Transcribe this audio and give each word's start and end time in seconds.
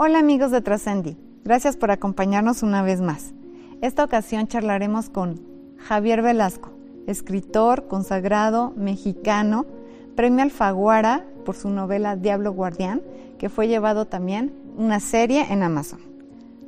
Hola 0.00 0.20
amigos 0.20 0.52
de 0.52 0.60
Trascendi, 0.60 1.16
gracias 1.42 1.76
por 1.76 1.90
acompañarnos 1.90 2.62
una 2.62 2.82
vez 2.82 3.00
más. 3.00 3.34
Esta 3.82 4.04
ocasión 4.04 4.46
charlaremos 4.46 5.10
con 5.10 5.40
Javier 5.76 6.22
Velasco, 6.22 6.70
escritor 7.08 7.88
consagrado 7.88 8.72
mexicano, 8.76 9.66
premio 10.14 10.44
Alfaguara 10.44 11.26
por 11.44 11.56
su 11.56 11.68
novela 11.68 12.14
Diablo 12.14 12.52
Guardián, 12.52 13.02
que 13.38 13.48
fue 13.48 13.66
llevado 13.66 14.04
también 14.04 14.52
una 14.76 15.00
serie 15.00 15.44
en 15.50 15.64
Amazon. 15.64 15.98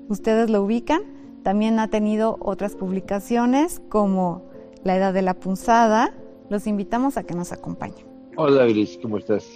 Ustedes 0.09 0.51
lo 0.51 0.65
ubican, 0.65 1.03
también 1.45 1.79
ha 1.79 1.87
tenido 1.87 2.37
otras 2.41 2.75
publicaciones 2.75 3.81
como 3.89 4.43
La 4.83 4.97
Edad 4.97 5.15
de 5.15 5.23
la 5.23 5.35
Punzada. 5.35 6.13
Los 6.49 6.67
invitamos 6.67 7.17
a 7.17 7.23
que 7.23 7.37
nos 7.37 7.53
acompañen. 7.53 8.05
Hola 8.37 8.67
Iris, 8.67 8.99
¿cómo 9.01 9.19
estás? 9.19 9.47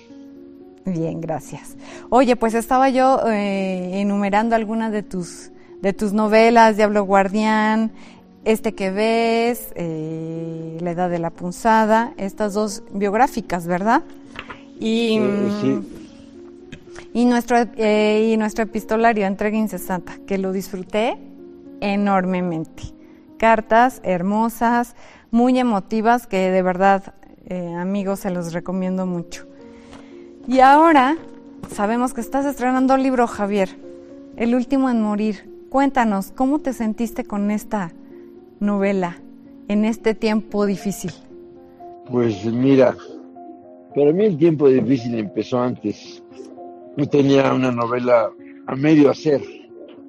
Bien, 0.86 1.20
gracias. 1.20 1.76
Oye, 2.10 2.36
pues 2.36 2.52
estaba 2.54 2.90
yo 2.90 3.20
eh, 3.26 4.00
enumerando 4.00 4.54
algunas 4.54 4.92
de 4.92 5.02
tus, 5.02 5.50
de 5.80 5.94
tus 5.94 6.12
novelas, 6.12 6.76
Diablo 6.76 7.04
Guardián, 7.04 7.92
Este 8.44 8.74
que 8.74 8.90
ves, 8.90 9.72
eh, 9.76 10.76
La 10.82 10.90
Edad 10.90 11.08
de 11.08 11.18
la 11.18 11.30
Punzada, 11.30 12.12
estas 12.18 12.52
dos 12.52 12.82
biográficas, 12.92 13.66
¿verdad? 13.66 14.02
Y, 14.78 15.18
sí. 15.62 15.80
y, 17.14 17.24
nuestro, 17.24 17.56
eh, 17.76 18.30
y 18.32 18.36
nuestro 18.36 18.64
epistolario, 18.64 19.24
Entrega 19.24 19.56
Incesanta, 19.56 20.18
que 20.26 20.36
lo 20.36 20.52
disfruté 20.52 21.16
enormemente. 21.80 22.82
Cartas 23.38 24.02
hermosas, 24.04 24.94
muy 25.30 25.58
emotivas, 25.58 26.26
que 26.26 26.50
de 26.50 26.60
verdad, 26.60 27.14
amigos, 27.78 28.20
se 28.20 28.30
los 28.30 28.52
recomiendo 28.52 29.06
mucho. 29.06 29.46
Y 30.46 30.60
ahora 30.60 31.16
sabemos 31.70 32.12
que 32.12 32.20
estás 32.20 32.44
estrenando 32.44 32.94
el 32.94 33.02
libro, 33.02 33.26
Javier, 33.26 33.70
El 34.36 34.54
último 34.54 34.90
en 34.90 35.00
morir. 35.00 35.48
Cuéntanos, 35.70 36.32
¿cómo 36.32 36.58
te 36.58 36.74
sentiste 36.74 37.24
con 37.24 37.50
esta 37.50 37.92
novela 38.60 39.16
en 39.68 39.86
este 39.86 40.14
tiempo 40.14 40.66
difícil? 40.66 41.12
Pues 42.10 42.44
mira, 42.44 42.94
para 43.94 44.12
mí 44.12 44.26
el 44.26 44.36
tiempo 44.36 44.68
difícil 44.68 45.18
empezó 45.18 45.60
antes. 45.60 46.22
Yo 46.98 47.08
tenía 47.08 47.54
una 47.54 47.72
novela 47.72 48.30
a 48.66 48.76
medio 48.76 49.10
hacer, 49.10 49.40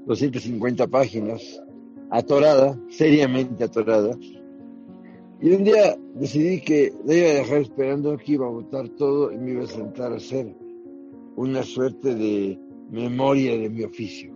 250 0.06 0.86
páginas, 0.88 1.42
atorada, 2.10 2.78
seriamente 2.90 3.64
atorada, 3.64 4.12
y 5.42 5.52
un 5.52 5.64
día 5.64 5.98
decidí 6.16 6.62
que 6.62 6.94
la 7.06 7.14
iba 7.14 7.30
a 7.30 7.34
dejar 7.34 7.62
esperando, 7.62 8.18
que 8.18 8.34
iba 8.34 8.48
a 8.48 8.50
votar 8.50 8.90
todo 8.90 9.32
y 9.32 9.38
me 9.38 9.52
iba 9.52 9.64
a 9.64 9.68
sentar 9.68 10.14
a 10.14 10.18
hacer 10.18 10.48
una 11.36 11.64
suerte 11.64 12.16
de 12.16 12.58
memoria 12.90 13.58
de 13.58 13.70
mi 13.70 13.84
oficio. 13.84 14.34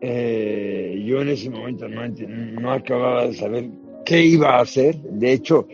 Eh, 0.00 1.02
yo 1.06 1.22
en 1.22 1.30
ese 1.30 1.50
momento 1.50 1.88
no, 1.88 2.06
no, 2.06 2.72
acababa 2.72 3.26
de 3.26 3.34
saber 3.34 3.70
qué 4.04 4.22
iba 4.22 4.56
a 4.56 4.60
hacer. 4.60 4.96
De 4.96 5.32
hecho, 5.32 5.66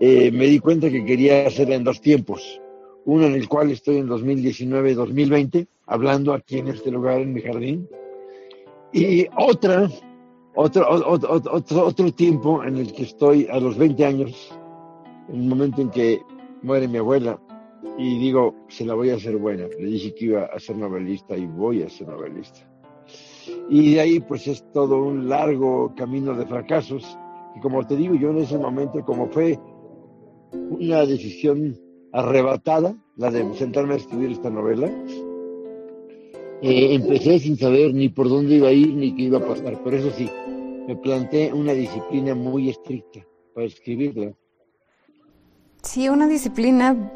eh, 0.00 0.30
me 0.30 0.46
di 0.46 0.58
cuenta 0.58 0.90
que 0.90 1.04
quería 1.04 1.46
hacerla 1.46 1.76
en 1.76 1.84
dos 1.84 2.00
tiempos. 2.00 2.60
Uno 3.04 3.26
en 3.26 3.34
el 3.34 3.48
cual 3.48 3.70
estoy 3.70 3.96
en 3.96 4.08
2019-2020, 4.08 5.66
hablando 5.86 6.34
aquí 6.34 6.58
en 6.58 6.68
este 6.68 6.90
lugar, 6.90 7.20
en 7.20 7.32
mi 7.32 7.40
jardín. 7.40 7.88
Y 8.92 9.26
otra 9.36 9.88
otro, 10.60 10.88
otro, 10.90 11.84
otro, 11.84 12.12
tiempo 12.12 12.64
en 12.64 12.78
el 12.78 12.92
que 12.92 13.04
estoy 13.04 13.46
a 13.48 13.60
los 13.60 13.78
20 13.78 14.04
años, 14.04 14.58
en 15.28 15.42
el 15.42 15.48
momento 15.48 15.80
en 15.80 15.90
que 15.90 16.20
muere 16.62 16.88
mi 16.88 16.98
abuela, 16.98 17.40
y 17.96 18.18
digo, 18.18 18.56
se 18.66 18.84
la 18.84 18.94
voy 18.94 19.10
a 19.10 19.14
hacer 19.14 19.36
buena. 19.36 19.68
Le 19.78 19.86
dije 19.86 20.12
que 20.16 20.24
iba 20.24 20.46
a 20.46 20.58
ser 20.58 20.76
novelista 20.76 21.36
y 21.36 21.46
voy 21.46 21.82
a 21.82 21.88
ser 21.88 22.08
novelista. 22.08 22.58
Y 23.68 23.94
de 23.94 24.00
ahí 24.00 24.20
pues 24.20 24.48
es 24.48 24.64
todo 24.72 25.00
un 25.00 25.28
largo 25.28 25.94
camino 25.94 26.34
de 26.34 26.44
fracasos. 26.44 27.16
Y 27.54 27.60
como 27.60 27.86
te 27.86 27.94
digo, 27.94 28.16
yo 28.16 28.30
en 28.30 28.38
ese 28.38 28.58
momento, 28.58 29.04
como 29.04 29.28
fue 29.28 29.60
una 30.52 31.06
decisión 31.06 31.78
arrebatada, 32.12 32.96
la 33.16 33.30
de 33.30 33.54
sentarme 33.54 33.94
a 33.94 33.98
escribir 33.98 34.32
esta 34.32 34.50
novela, 34.50 34.90
eh, 36.62 36.94
empecé 36.94 37.38
sin 37.38 37.56
saber 37.56 37.94
ni 37.94 38.08
por 38.08 38.28
dónde 38.28 38.56
iba 38.56 38.68
a 38.68 38.72
ir 38.72 38.94
ni 38.94 39.14
qué 39.14 39.22
iba 39.22 39.38
a 39.38 39.46
pasar, 39.46 39.80
pero 39.84 39.96
eso 39.96 40.10
sí, 40.10 40.28
me 40.86 40.96
planteé 40.96 41.52
una 41.52 41.72
disciplina 41.72 42.34
muy 42.34 42.70
estricta 42.70 43.20
para 43.54 43.66
escribirla. 43.66 44.32
Sí, 45.82 46.08
una 46.08 46.26
disciplina 46.26 47.12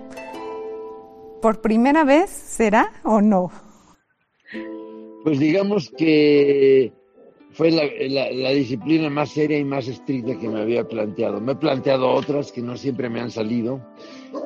por 1.40 1.60
primera 1.60 2.04
vez, 2.04 2.30
¿será 2.30 2.92
o 3.02 3.20
no? 3.20 3.50
Pues 5.24 5.38
digamos 5.38 5.90
que 5.90 6.92
fue 7.52 7.70
la, 7.70 7.84
la, 8.32 8.50
disciplina 8.50 9.10
más 9.10 9.30
seria 9.30 9.58
y 9.58 9.64
más 9.64 9.88
estricta 9.88 10.38
que 10.38 10.48
me 10.48 10.60
había 10.60 10.86
planteado. 10.86 11.40
Me 11.40 11.52
he 11.52 11.56
planteado 11.56 12.10
otras 12.10 12.50
que 12.52 12.62
no 12.62 12.76
siempre 12.76 13.10
me 13.10 13.20
han 13.20 13.30
salido, 13.30 13.80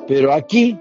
pero 0.07 0.33
aquí 0.33 0.77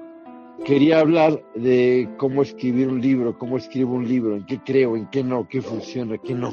quería 0.66 0.98
hablar 0.98 1.40
de 1.54 2.08
cómo 2.18 2.42
escribir 2.42 2.88
un 2.88 3.00
libro, 3.00 3.38
cómo 3.38 3.56
escribo 3.56 3.94
un 3.94 4.08
libro, 4.08 4.34
en 4.34 4.44
qué 4.46 4.58
creo, 4.58 4.96
en 4.96 5.06
qué 5.10 5.22
no, 5.22 5.46
qué 5.48 5.62
funciona, 5.62 6.18
qué 6.18 6.34
no. 6.34 6.52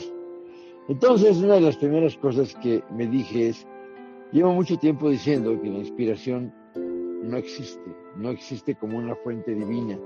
Entonces, 0.88 1.38
una 1.38 1.56
de 1.56 1.62
las 1.62 1.78
primeras 1.78 2.16
cosas 2.18 2.54
que 2.62 2.84
me 2.92 3.08
dije 3.08 3.50
es, 3.50 3.66
llevo 4.32 4.54
mucho 4.54 4.78
tiempo 4.78 5.10
diciendo 5.10 5.60
que 5.60 5.68
la 5.68 5.80
inspiración 5.80 6.54
no 7.24 7.38
existe, 7.38 7.82
no 8.16 8.30
existe 8.30 8.76
como 8.76 9.00
una 9.00 9.16
fuente 9.16 9.56
divina. 9.56 9.98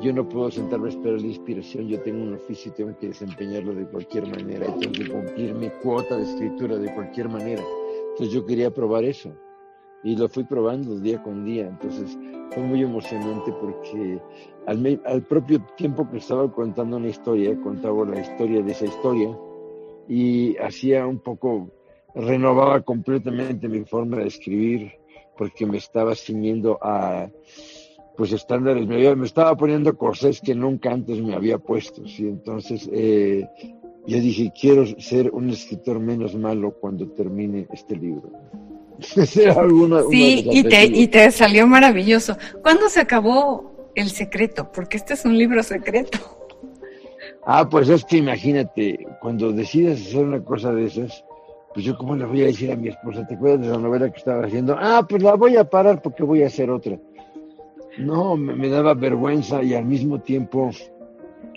Yo 0.00 0.12
no 0.12 0.28
puedo 0.28 0.50
sentarme 0.50 0.88
a 0.88 0.90
esperar 0.90 1.20
la 1.20 1.28
inspiración, 1.28 1.86
yo 1.86 2.00
tengo 2.00 2.20
un 2.20 2.34
oficio 2.34 2.72
y 2.72 2.74
tengo 2.74 2.98
que 2.98 3.08
desempeñarlo 3.08 3.74
de 3.74 3.86
cualquier 3.86 4.26
manera, 4.26 4.66
y 4.66 4.80
tengo 4.80 4.92
que 4.92 5.08
cumplir 5.08 5.54
mi 5.54 5.68
cuota 5.84 6.16
de 6.16 6.24
escritura 6.24 6.78
de 6.78 6.92
cualquier 6.92 7.28
manera. 7.28 7.62
Entonces 8.10 8.34
yo 8.34 8.44
quería 8.44 8.72
probar 8.72 9.04
eso 9.04 9.32
y 10.02 10.16
lo 10.16 10.28
fui 10.28 10.44
probando 10.44 10.98
día 10.98 11.22
con 11.22 11.44
día. 11.44 11.66
Entonces 11.66 12.18
fue 12.50 12.62
muy 12.62 12.82
emocionante 12.82 13.52
porque 13.52 14.20
al, 14.66 15.00
al, 15.06 15.22
propio 15.22 15.64
tiempo 15.76 16.08
que 16.10 16.18
estaba 16.18 16.50
contando 16.52 16.96
una 16.96 17.08
historia, 17.08 17.58
contaba 17.62 18.04
la 18.06 18.20
historia 18.20 18.62
de 18.62 18.72
esa 18.72 18.86
historia 18.86 19.36
y 20.08 20.56
hacía 20.58 21.06
un 21.06 21.18
poco, 21.18 21.70
renovaba 22.14 22.80
completamente 22.82 23.68
mi 23.68 23.84
forma 23.84 24.18
de 24.18 24.26
escribir 24.26 24.92
porque 25.36 25.66
me 25.66 25.78
estaba 25.78 26.14
ciñendo 26.14 26.78
a 26.82 27.28
pues 28.16 28.32
estándares, 28.32 28.86
me, 28.86 29.16
me 29.16 29.26
estaba 29.26 29.56
poniendo 29.56 29.96
cosas 29.96 30.40
que 30.40 30.54
nunca 30.54 30.92
antes 30.92 31.20
me 31.22 31.34
había 31.34 31.58
puesto, 31.58 32.06
¿sí? 32.06 32.28
Entonces 32.28 32.88
eh, 32.92 33.48
yo 34.06 34.20
dije, 34.20 34.52
quiero 34.58 34.84
ser 35.00 35.30
un 35.32 35.48
escritor 35.48 35.98
menos 35.98 36.34
malo 36.34 36.74
cuando 36.78 37.08
termine 37.08 37.66
este 37.72 37.96
libro. 37.96 38.30
sí, 40.10 40.48
y 40.50 40.62
te, 40.64 40.84
y 40.84 41.08
te 41.08 41.30
salió 41.30 41.66
maravilloso. 41.66 42.36
¿Cuándo 42.62 42.88
se 42.88 43.00
acabó 43.00 43.90
El 43.94 44.10
Secreto? 44.10 44.70
Porque 44.72 44.96
este 44.96 45.14
es 45.14 45.24
un 45.24 45.36
libro 45.36 45.62
secreto. 45.62 46.18
Ah, 47.44 47.68
pues 47.68 47.88
es 47.88 48.04
que 48.04 48.18
imagínate, 48.18 49.04
cuando 49.20 49.52
decides 49.52 50.06
hacer 50.06 50.24
una 50.24 50.44
cosa 50.44 50.72
de 50.72 50.84
esas, 50.84 51.24
pues 51.74 51.84
yo 51.84 51.96
cómo 51.96 52.14
le 52.14 52.24
voy 52.24 52.42
a 52.42 52.46
decir 52.46 52.70
a 52.70 52.76
mi 52.76 52.88
esposa, 52.88 53.26
¿te 53.26 53.34
acuerdas 53.34 53.66
de 53.66 53.72
la 53.72 53.78
novela 53.78 54.10
que 54.10 54.18
estaba 54.18 54.44
haciendo? 54.44 54.76
Ah, 54.78 55.04
pues 55.08 55.22
la 55.22 55.34
voy 55.34 55.56
a 55.56 55.64
parar 55.64 56.00
porque 56.02 56.22
voy 56.22 56.42
a 56.44 56.46
hacer 56.46 56.70
otra. 56.70 56.98
No, 57.98 58.36
me, 58.36 58.54
me 58.54 58.68
daba 58.68 58.94
vergüenza 58.94 59.62
y 59.62 59.74
al 59.74 59.84
mismo 59.84 60.20
tiempo, 60.20 60.70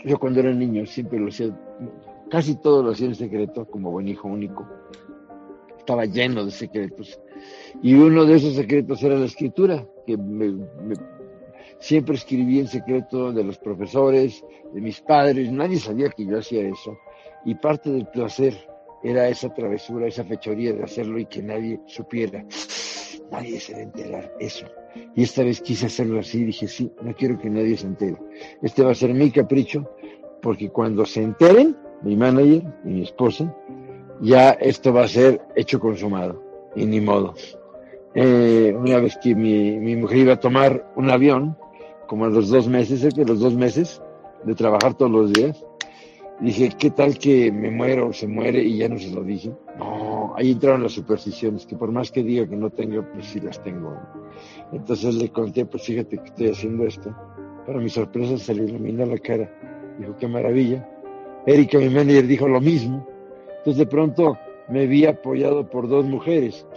yo 0.04 0.18
cuando 0.18 0.40
era 0.40 0.52
niño 0.52 0.86
siempre 0.86 1.20
lo 1.20 1.28
hacía, 1.28 1.56
casi 2.30 2.56
todo 2.56 2.82
lo 2.82 2.92
hacía 2.92 3.08
en 3.08 3.16
secreto, 3.16 3.66
como 3.66 3.92
buen 3.92 4.08
hijo 4.08 4.28
único. 4.28 4.66
Estaba 5.86 6.06
lleno 6.06 6.44
de 6.44 6.50
secretos. 6.50 7.20
Y 7.84 7.94
uno 7.94 8.26
de 8.26 8.38
esos 8.38 8.56
secretos 8.56 9.04
era 9.04 9.20
la 9.20 9.28
escritura, 9.28 9.86
que 10.08 10.18
siempre 11.78 12.16
escribí 12.16 12.58
en 12.58 12.68
secreto 12.68 13.32
de 13.32 13.44
los 13.44 13.60
profesores, 13.60 14.44
de 14.74 14.82
mis 14.82 15.00
padres, 15.02 15.52
nadie 15.52 15.78
sabía 15.78 16.10
que 16.10 16.26
yo 16.26 16.40
hacía 16.40 16.68
eso. 16.68 16.98
Y 17.46 17.54
parte 17.54 17.92
del 17.92 18.08
placer 18.08 18.68
era 19.04 19.30
esa 19.30 19.54
travesura, 19.54 20.08
esa 20.08 20.24
fechoría 20.24 20.74
de 20.74 20.82
hacerlo 20.82 21.20
y 21.20 21.28
que 21.28 21.44
nadie 21.44 21.80
supiera. 21.86 22.44
Nadie 23.32 23.60
se 23.60 23.74
debe 23.74 23.84
enterar, 23.84 24.34
eso. 24.40 24.66
Y 25.16 25.22
esta 25.22 25.44
vez 25.44 25.62
quise 25.62 25.86
hacerlo 25.86 26.20
así, 26.20 26.46
dije, 26.46 26.68
sí, 26.68 26.92
no 27.04 27.14
quiero 27.14 27.38
que 27.38 27.52
nadie 27.52 27.78
se 27.78 27.86
entere. 27.86 28.18
Este 28.64 28.82
va 28.82 28.90
a 28.90 28.96
ser 28.96 29.14
mi 29.14 29.30
capricho, 29.30 29.88
porque 30.42 30.70
cuando 30.70 31.06
se 31.06 31.22
enteren, 31.22 31.78
mi 32.02 32.16
manager 32.16 32.64
y 32.86 32.88
mi 32.88 33.04
esposa, 33.04 33.56
ya 34.22 34.52
esto 34.52 34.94
va 34.94 35.04
a 35.04 35.08
ser 35.08 35.42
hecho 35.56 35.80
consumado 35.80 36.42
y 36.76 36.86
ni 36.86 37.02
modo. 37.02 37.34
Eh, 38.14 38.74
una 38.78 39.00
vez 39.00 39.18
que 39.22 39.36
mi, 39.36 39.78
mi, 39.78 39.96
mujer 39.96 40.20
iba 40.20 40.34
a 40.34 40.40
tomar 40.40 40.92
un 40.96 41.10
avión, 41.10 41.58
como 42.08 42.26
a 42.26 42.30
los 42.30 42.50
dos 42.50 42.68
meses, 42.68 43.02
cerca 43.02 43.22
de 43.22 43.28
los 43.28 43.40
dos 43.40 43.56
meses 43.56 44.02
de 44.44 44.56
trabajar 44.56 44.94
todos 44.94 45.12
los 45.12 45.34
días, 45.34 45.66
dije, 46.40 46.70
¿qué 46.78 46.92
tal 46.92 47.18
que 47.18 47.52
me 47.52 47.72
muero, 47.72 48.14
se 48.14 48.28
muere 48.28 48.64
y 48.64 48.78
ya 48.78 48.90
no 48.90 48.98
se 48.98 49.10
lo 49.12 49.24
dije? 49.24 49.52
No, 49.78 50.34
ahí 50.38 50.52
entraron 50.52 50.84
las 50.84 50.94
supersticiones, 50.94 51.66
que 51.66 51.76
por 51.76 51.92
más 51.92 52.12
que 52.12 52.24
diga 52.24 52.48
que 52.48 52.56
no 52.56 52.70
tengo, 52.70 53.04
pues 53.14 53.26
sí 53.26 53.40
las 53.40 53.62
tengo. 53.64 53.98
Entonces 54.72 55.16
le 55.16 55.30
conté, 55.30 55.66
pues 55.66 55.84
fíjate 55.84 56.18
que 56.18 56.26
estoy 56.26 56.50
haciendo 56.50 56.86
esto. 56.86 57.16
Para 57.66 57.80
mi 57.80 57.90
sorpresa 57.90 58.38
se 58.38 58.54
le 58.54 58.66
ilumina 58.66 59.06
la 59.06 59.18
cara. 59.18 59.52
Dijo, 60.00 60.16
qué 60.18 60.28
maravilla. 60.28 60.88
Erika, 61.46 61.78
mi 61.80 61.90
manager, 61.90 62.28
dijo 62.28 62.48
lo 62.48 62.62
mismo. 62.62 63.15
Entonces 63.66 63.80
de 63.80 63.88
pronto 63.88 64.38
me 64.68 64.86
vi 64.86 65.08
apoyado 65.08 65.68
por 65.68 65.90
dos 65.90 66.06
mujeres, 66.06 66.68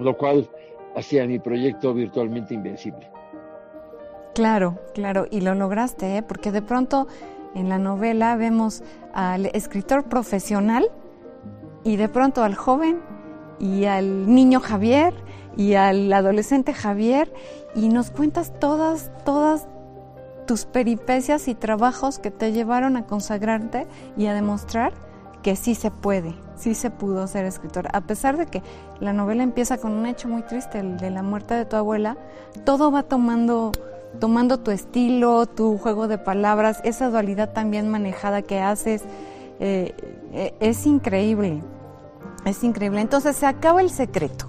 lo 0.00 0.18
cual 0.18 0.50
hacía 0.96 1.28
mi 1.28 1.38
proyecto 1.38 1.94
virtualmente 1.94 2.54
invencible. 2.54 3.08
Claro, 4.34 4.80
claro, 4.94 5.26
y 5.30 5.42
lo 5.42 5.54
lograste, 5.54 6.16
¿eh? 6.16 6.22
porque 6.24 6.50
de 6.50 6.60
pronto 6.60 7.06
en 7.54 7.68
la 7.68 7.78
novela 7.78 8.34
vemos 8.34 8.82
al 9.14 9.46
escritor 9.46 10.02
profesional 10.02 10.90
y 11.84 11.94
de 11.94 12.08
pronto 12.08 12.42
al 12.42 12.56
joven 12.56 12.98
y 13.60 13.84
al 13.84 14.26
niño 14.26 14.58
Javier 14.58 15.14
y 15.56 15.74
al 15.74 16.12
adolescente 16.12 16.74
Javier 16.74 17.32
y 17.76 17.90
nos 17.90 18.10
cuentas 18.10 18.58
todas, 18.58 19.12
todas 19.24 19.68
tus 20.48 20.64
peripecias 20.64 21.46
y 21.46 21.54
trabajos 21.54 22.18
que 22.18 22.32
te 22.32 22.50
llevaron 22.50 22.96
a 22.96 23.06
consagrarte 23.06 23.86
y 24.16 24.26
a 24.26 24.34
demostrar 24.34 25.11
que 25.42 25.56
sí 25.56 25.74
se 25.74 25.90
puede, 25.90 26.34
sí 26.56 26.74
se 26.74 26.90
pudo 26.90 27.26
ser 27.26 27.44
escritor. 27.44 27.88
A 27.92 28.02
pesar 28.02 28.36
de 28.36 28.46
que 28.46 28.62
la 29.00 29.12
novela 29.12 29.42
empieza 29.42 29.78
con 29.78 29.92
un 29.92 30.06
hecho 30.06 30.28
muy 30.28 30.42
triste, 30.42 30.78
el 30.78 30.96
de 30.96 31.10
la 31.10 31.22
muerte 31.22 31.54
de 31.54 31.64
tu 31.64 31.76
abuela, 31.76 32.16
todo 32.64 32.90
va 32.90 33.02
tomando 33.02 33.72
tomando 34.20 34.58
tu 34.58 34.70
estilo, 34.70 35.46
tu 35.46 35.78
juego 35.78 36.08
de 36.08 36.18
palabras, 36.18 36.80
esa 36.84 37.10
dualidad 37.10 37.52
también 37.52 37.88
manejada 37.88 38.42
que 38.42 38.60
haces, 38.60 39.02
eh, 39.60 39.94
eh, 40.32 40.54
es 40.60 40.86
increíble, 40.86 41.62
es 42.44 42.62
increíble. 42.62 43.00
Entonces 43.00 43.36
se 43.36 43.46
acaba 43.46 43.80
el 43.80 43.90
secreto, 43.90 44.46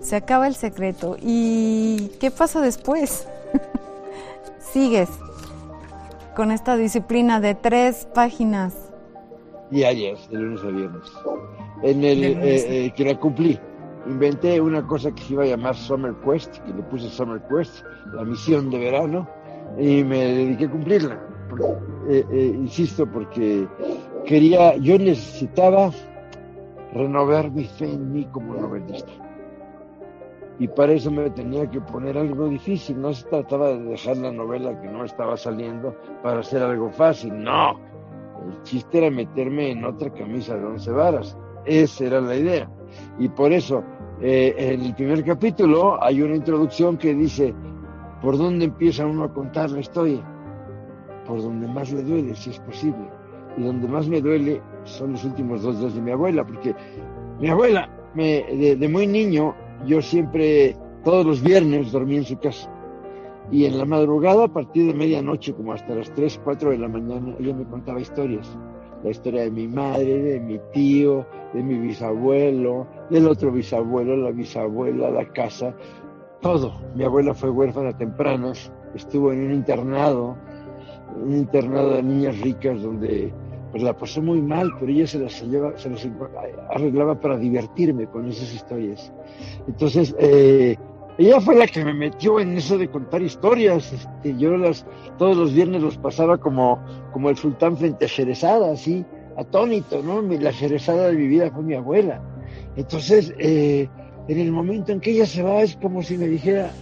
se 0.00 0.16
acaba 0.16 0.46
el 0.46 0.54
secreto. 0.54 1.16
¿Y 1.20 2.12
qué 2.20 2.30
pasa 2.30 2.60
después? 2.60 3.26
Sigues 4.72 5.08
con 6.36 6.50
esta 6.50 6.76
disciplina 6.76 7.40
de 7.40 7.54
tres 7.54 8.06
páginas. 8.12 8.74
Diarias, 9.70 10.28
de 10.30 10.38
lunes 10.38 10.62
a 10.62 10.68
viernes. 10.68 11.12
En 11.82 12.04
el 12.04 12.38
eh, 12.42 12.92
que 12.94 13.04
la 13.04 13.18
cumplí 13.18 13.58
inventé 14.06 14.60
una 14.60 14.86
cosa 14.86 15.10
que 15.12 15.22
se 15.22 15.32
iba 15.32 15.44
a 15.44 15.46
llamar 15.46 15.74
Summer 15.74 16.14
Quest, 16.24 16.58
que 16.58 16.72
le 16.72 16.82
puse 16.82 17.08
Summer 17.08 17.40
Quest, 17.48 17.84
la 18.12 18.24
misión 18.24 18.70
de 18.70 18.78
verano, 18.78 19.28
y 19.78 20.04
me 20.04 20.18
dediqué 20.18 20.66
a 20.66 20.70
cumplirla. 20.70 21.20
Eh, 22.08 22.24
eh, 22.30 22.52
insisto, 22.56 23.06
porque 23.06 23.66
quería, 24.26 24.76
yo 24.76 24.98
necesitaba 24.98 25.90
renovar 26.92 27.50
mi 27.50 27.64
fe 27.64 27.92
en 27.92 28.12
mí 28.12 28.24
como 28.30 28.54
novelista. 28.54 29.12
Y 30.58 30.68
para 30.68 30.92
eso 30.92 31.10
me 31.10 31.30
tenía 31.30 31.68
que 31.68 31.80
poner 31.80 32.16
algo 32.16 32.48
difícil. 32.48 33.00
No 33.00 33.12
se 33.12 33.26
trataba 33.26 33.70
de 33.70 33.82
dejar 33.82 34.18
la 34.18 34.30
novela 34.30 34.80
que 34.80 34.88
no 34.88 35.04
estaba 35.04 35.36
saliendo 35.36 35.96
para 36.22 36.40
hacer 36.40 36.62
algo 36.62 36.90
fácil. 36.90 37.42
No. 37.42 37.80
El 38.46 38.62
chiste 38.62 38.98
era 38.98 39.10
meterme 39.10 39.70
en 39.70 39.84
otra 39.84 40.10
camisa 40.10 40.56
de 40.56 40.64
once 40.64 40.90
varas. 40.90 41.36
Esa 41.64 42.04
era 42.04 42.20
la 42.20 42.36
idea. 42.36 42.70
Y 43.18 43.28
por 43.28 43.52
eso 43.52 43.82
eh, 44.20 44.54
en 44.56 44.82
el 44.82 44.94
primer 44.94 45.24
capítulo 45.24 46.02
hay 46.02 46.22
una 46.22 46.36
introducción 46.36 46.96
que 46.96 47.14
dice, 47.14 47.54
¿por 48.22 48.38
dónde 48.38 48.66
empieza 48.66 49.06
uno 49.06 49.24
a 49.24 49.32
contar 49.32 49.70
la 49.70 49.80
historia? 49.80 50.22
Por 51.26 51.42
donde 51.42 51.66
más 51.66 51.92
le 51.92 52.02
duele, 52.02 52.34
si 52.34 52.50
es 52.50 52.58
posible. 52.60 53.08
Y 53.56 53.62
donde 53.62 53.88
más 53.88 54.08
me 54.08 54.20
duele 54.20 54.60
son 54.84 55.12
los 55.12 55.24
últimos 55.24 55.62
dos 55.62 55.80
días 55.80 55.94
de 55.94 56.00
mi 56.00 56.10
abuela, 56.10 56.44
porque 56.44 56.74
mi 57.40 57.48
abuela, 57.48 57.88
me, 58.14 58.42
de, 58.76 58.88
muy 58.88 59.06
niño, 59.06 59.54
yo 59.86 60.00
siempre, 60.02 60.76
todos 61.02 61.24
los 61.24 61.42
viernes 61.42 61.92
dormí 61.92 62.16
en 62.16 62.24
su 62.24 62.38
casa. 62.38 62.70
Y 63.50 63.66
en 63.66 63.78
la 63.78 63.84
madrugada, 63.84 64.44
a 64.44 64.48
partir 64.48 64.86
de 64.86 64.94
medianoche, 64.94 65.52
como 65.54 65.72
hasta 65.72 65.94
las 65.94 66.12
3, 66.14 66.40
4 66.42 66.70
de 66.70 66.78
la 66.78 66.88
mañana, 66.88 67.34
ella 67.38 67.54
me 67.54 67.64
contaba 67.64 68.00
historias 68.00 68.48
la 69.04 69.10
historia 69.10 69.42
de 69.42 69.50
mi 69.50 69.68
madre, 69.68 70.22
de 70.22 70.40
mi 70.40 70.58
tío, 70.72 71.26
de 71.52 71.62
mi 71.62 71.78
bisabuelo, 71.78 72.86
del 73.10 73.28
otro 73.28 73.52
bisabuelo, 73.52 74.16
la 74.16 74.30
bisabuela, 74.30 75.10
la 75.10 75.30
casa, 75.30 75.74
todo. 76.40 76.72
Mi 76.94 77.04
abuela 77.04 77.34
fue 77.34 77.50
huérfana 77.50 77.96
temprana, 77.96 78.52
estuvo 78.94 79.30
en 79.30 79.44
un 79.44 79.52
internado, 79.52 80.36
un 81.22 81.36
internado 81.36 81.90
de 81.90 82.02
niñas 82.02 82.40
ricas 82.40 82.82
donde 82.82 83.32
pues 83.70 83.82
la 83.82 83.94
pasó 83.94 84.22
muy 84.22 84.40
mal, 84.40 84.70
pero 84.80 84.90
ella 84.90 85.06
se 85.06 85.18
las, 85.18 85.32
se 85.32 85.90
las 85.90 86.08
arreglaba 86.70 87.20
para 87.20 87.36
divertirme 87.36 88.06
con 88.06 88.26
esas 88.26 88.54
historias. 88.54 89.12
Entonces, 89.66 90.14
eh, 90.18 90.76
ella 91.16 91.40
fue 91.40 91.54
la 91.54 91.66
que 91.66 91.84
me 91.84 91.94
metió 91.94 92.40
en 92.40 92.56
eso 92.56 92.76
de 92.76 92.88
contar 92.88 93.22
historias. 93.22 93.92
Este, 93.92 94.36
yo 94.36 94.56
las, 94.56 94.84
todos 95.16 95.36
los 95.36 95.54
viernes 95.54 95.80
los 95.80 95.96
pasaba 95.96 96.38
como, 96.38 96.78
como 97.12 97.30
el 97.30 97.36
sultán 97.36 97.76
frente 97.76 98.06
a 98.06 98.08
Sherezada, 98.08 98.72
así, 98.72 99.04
atónito, 99.36 100.02
¿no? 100.02 100.22
La 100.22 100.50
Sherezada 100.50 101.08
de 101.08 101.14
mi 101.16 101.28
vida 101.28 101.50
fue 101.52 101.62
mi 101.62 101.74
abuela. 101.74 102.20
Entonces, 102.76 103.32
eh, 103.38 103.88
en 104.26 104.38
el 104.38 104.50
momento 104.50 104.90
en 104.90 105.00
que 105.00 105.12
ella 105.12 105.26
se 105.26 105.42
va, 105.42 105.62
es 105.62 105.76
como 105.76 106.02
si 106.02 106.18
me 106.18 106.26
dijera, 106.26 106.72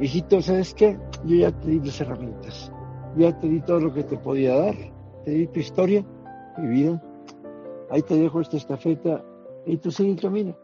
hijito, 0.00 0.40
¿sabes 0.40 0.74
qué? 0.74 0.98
Yo 1.24 1.36
ya 1.36 1.52
te 1.52 1.68
di 1.68 1.80
las 1.80 2.00
herramientas, 2.00 2.72
ya 3.16 3.38
te 3.38 3.48
di 3.48 3.60
todo 3.60 3.80
lo 3.80 3.94
que 3.94 4.02
te 4.02 4.16
podía 4.16 4.56
dar, 4.56 4.74
te 5.24 5.30
di 5.30 5.46
tu 5.46 5.60
historia, 5.60 6.04
mi 6.58 6.68
vida, 6.68 7.02
ahí 7.90 8.02
te 8.02 8.16
dejo 8.16 8.40
esta 8.40 8.56
estafeta 8.56 9.24
y 9.64 9.76
tú 9.76 9.92
sigue 9.92 10.10
el 10.10 10.20
camino. 10.20 10.56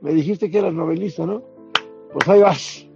Me 0.00 0.12
dijiste 0.12 0.50
que 0.50 0.58
eras 0.58 0.74
novelista, 0.74 1.26
¿no? 1.26 1.53
Pues 2.14 2.28
ahí 2.28 2.40
vas. 2.40 2.86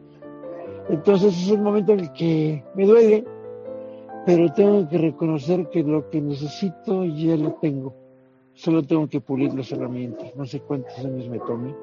Entonces 0.89 1.37
es 1.37 1.51
el 1.51 1.61
momento 1.61 1.93
en 1.93 2.01
el 2.01 2.13
que 2.13 2.65
me 2.75 2.87
duele, 2.87 3.25
pero 4.25 4.51
tengo 4.53 4.89
que 4.89 4.97
reconocer 4.97 5.69
que 5.69 5.83
lo 5.83 6.09
que 6.09 6.21
necesito 6.21 7.05
ya 7.05 7.37
lo 7.37 7.53
tengo. 7.55 7.95
Solo 8.55 8.83
tengo 8.83 9.09
que 9.09 9.21
pulir 9.21 9.53
las 9.55 9.71
herramientas. 9.73 10.35
No 10.35 10.47
sé 10.47 10.61
cuántos 10.61 10.97
años 10.99 11.29
me 11.29 11.39
tome. 11.41 11.75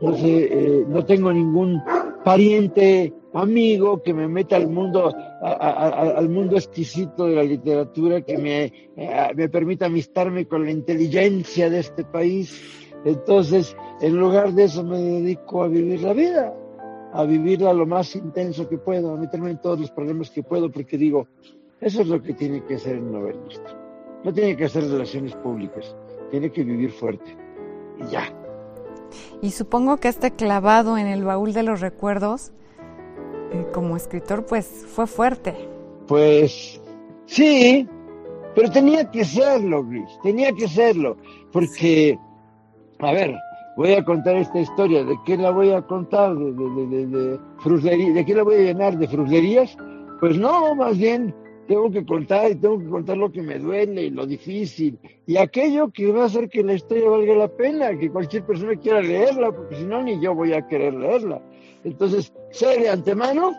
No 0.00 0.14
sé, 0.16 0.48
eh, 0.50 0.84
no 0.88 1.04
tengo 1.04 1.32
ningún 1.32 1.80
pariente, 2.24 3.12
amigo 3.32 4.02
que 4.02 4.12
me 4.12 4.26
meta 4.26 4.56
al 4.56 4.68
mundo, 4.68 5.14
al 5.42 6.28
mundo 6.28 6.56
exquisito 6.56 7.26
de 7.26 7.36
la 7.36 7.42
literatura, 7.42 8.20
que 8.22 8.36
me, 8.36 8.64
eh, 8.96 9.30
me 9.34 9.48
permita 9.48 9.86
amistarme 9.86 10.46
con 10.46 10.64
la 10.64 10.70
inteligencia 10.72 11.70
de 11.70 11.80
este 11.80 12.04
país. 12.04 12.88
Entonces, 13.04 13.76
en 14.00 14.16
lugar 14.16 14.52
de 14.52 14.64
eso 14.64 14.82
me 14.82 14.98
dedico 14.98 15.62
a 15.62 15.68
vivir 15.68 16.02
la 16.02 16.12
vida 16.12 16.54
a 17.12 17.24
vivirla 17.24 17.72
lo 17.72 17.86
más 17.86 18.14
intenso 18.14 18.68
que 18.68 18.78
puedo, 18.78 19.14
a 19.14 19.16
meterme 19.16 19.50
en 19.50 19.60
todos 19.60 19.80
los 19.80 19.90
problemas 19.90 20.30
que 20.30 20.42
puedo, 20.42 20.70
porque 20.70 20.96
digo, 20.96 21.26
eso 21.80 22.02
es 22.02 22.08
lo 22.08 22.22
que 22.22 22.34
tiene 22.34 22.62
que 22.64 22.76
hacer 22.76 22.96
el 22.96 23.10
novelista. 23.10 23.76
No 24.22 24.32
tiene 24.32 24.56
que 24.56 24.66
hacer 24.66 24.84
relaciones 24.84 25.34
públicas, 25.36 25.96
tiene 26.30 26.50
que 26.50 26.62
vivir 26.62 26.90
fuerte. 26.92 27.36
Y 27.98 28.10
ya. 28.10 28.32
Y 29.42 29.50
supongo 29.50 29.96
que 29.96 30.08
este 30.08 30.30
clavado 30.30 30.98
en 30.98 31.06
el 31.06 31.24
baúl 31.24 31.52
de 31.52 31.62
los 31.62 31.80
recuerdos, 31.80 32.52
eh, 33.52 33.66
como 33.72 33.96
escritor, 33.96 34.44
pues 34.46 34.66
fue 34.66 35.06
fuerte. 35.06 35.54
Pues 36.06 36.80
sí, 37.26 37.88
pero 38.54 38.70
tenía 38.70 39.10
que 39.10 39.24
serlo, 39.24 39.84
Gris, 39.84 40.10
tenía 40.22 40.52
que 40.52 40.68
serlo, 40.68 41.16
porque, 41.52 42.18
a 42.98 43.12
ver, 43.12 43.36
voy 43.76 43.92
a 43.92 44.04
contar 44.04 44.36
esta 44.36 44.60
historia, 44.60 45.04
¿de 45.04 45.16
qué 45.24 45.36
la 45.36 45.50
voy 45.50 45.70
a 45.70 45.82
contar? 45.82 46.36
¿De, 46.36 46.52
de, 46.52 47.06
de, 47.06 48.24
qué 48.24 48.34
la 48.34 48.42
voy 48.42 48.54
a 48.54 48.58
llenar? 48.58 48.98
¿De 48.98 49.08
fruslerías? 49.08 49.76
Pues 50.20 50.36
no, 50.38 50.74
más 50.74 50.98
bien 50.98 51.34
tengo 51.66 51.90
que 51.90 52.04
contar 52.04 52.50
y 52.50 52.56
tengo 52.56 52.78
que 52.78 52.88
contar 52.88 53.16
lo 53.16 53.30
que 53.30 53.42
me 53.42 53.58
duele 53.58 54.02
y 54.02 54.10
lo 54.10 54.26
difícil 54.26 54.98
y 55.24 55.36
aquello 55.36 55.90
que 55.92 56.10
va 56.10 56.24
a 56.24 56.26
hacer 56.26 56.48
que 56.48 56.64
la 56.64 56.74
historia 56.74 57.08
valga 57.08 57.34
la 57.34 57.48
pena, 57.48 57.96
que 57.96 58.10
cualquier 58.10 58.44
persona 58.44 58.74
quiera 58.74 59.00
leerla, 59.00 59.52
porque 59.52 59.76
si 59.76 59.84
no, 59.84 60.02
ni 60.02 60.20
yo 60.20 60.34
voy 60.34 60.52
a 60.52 60.66
querer 60.66 60.94
leerla. 60.94 61.40
Entonces, 61.84 62.32
sé 62.50 62.80
de 62.80 62.88
antemano 62.88 63.52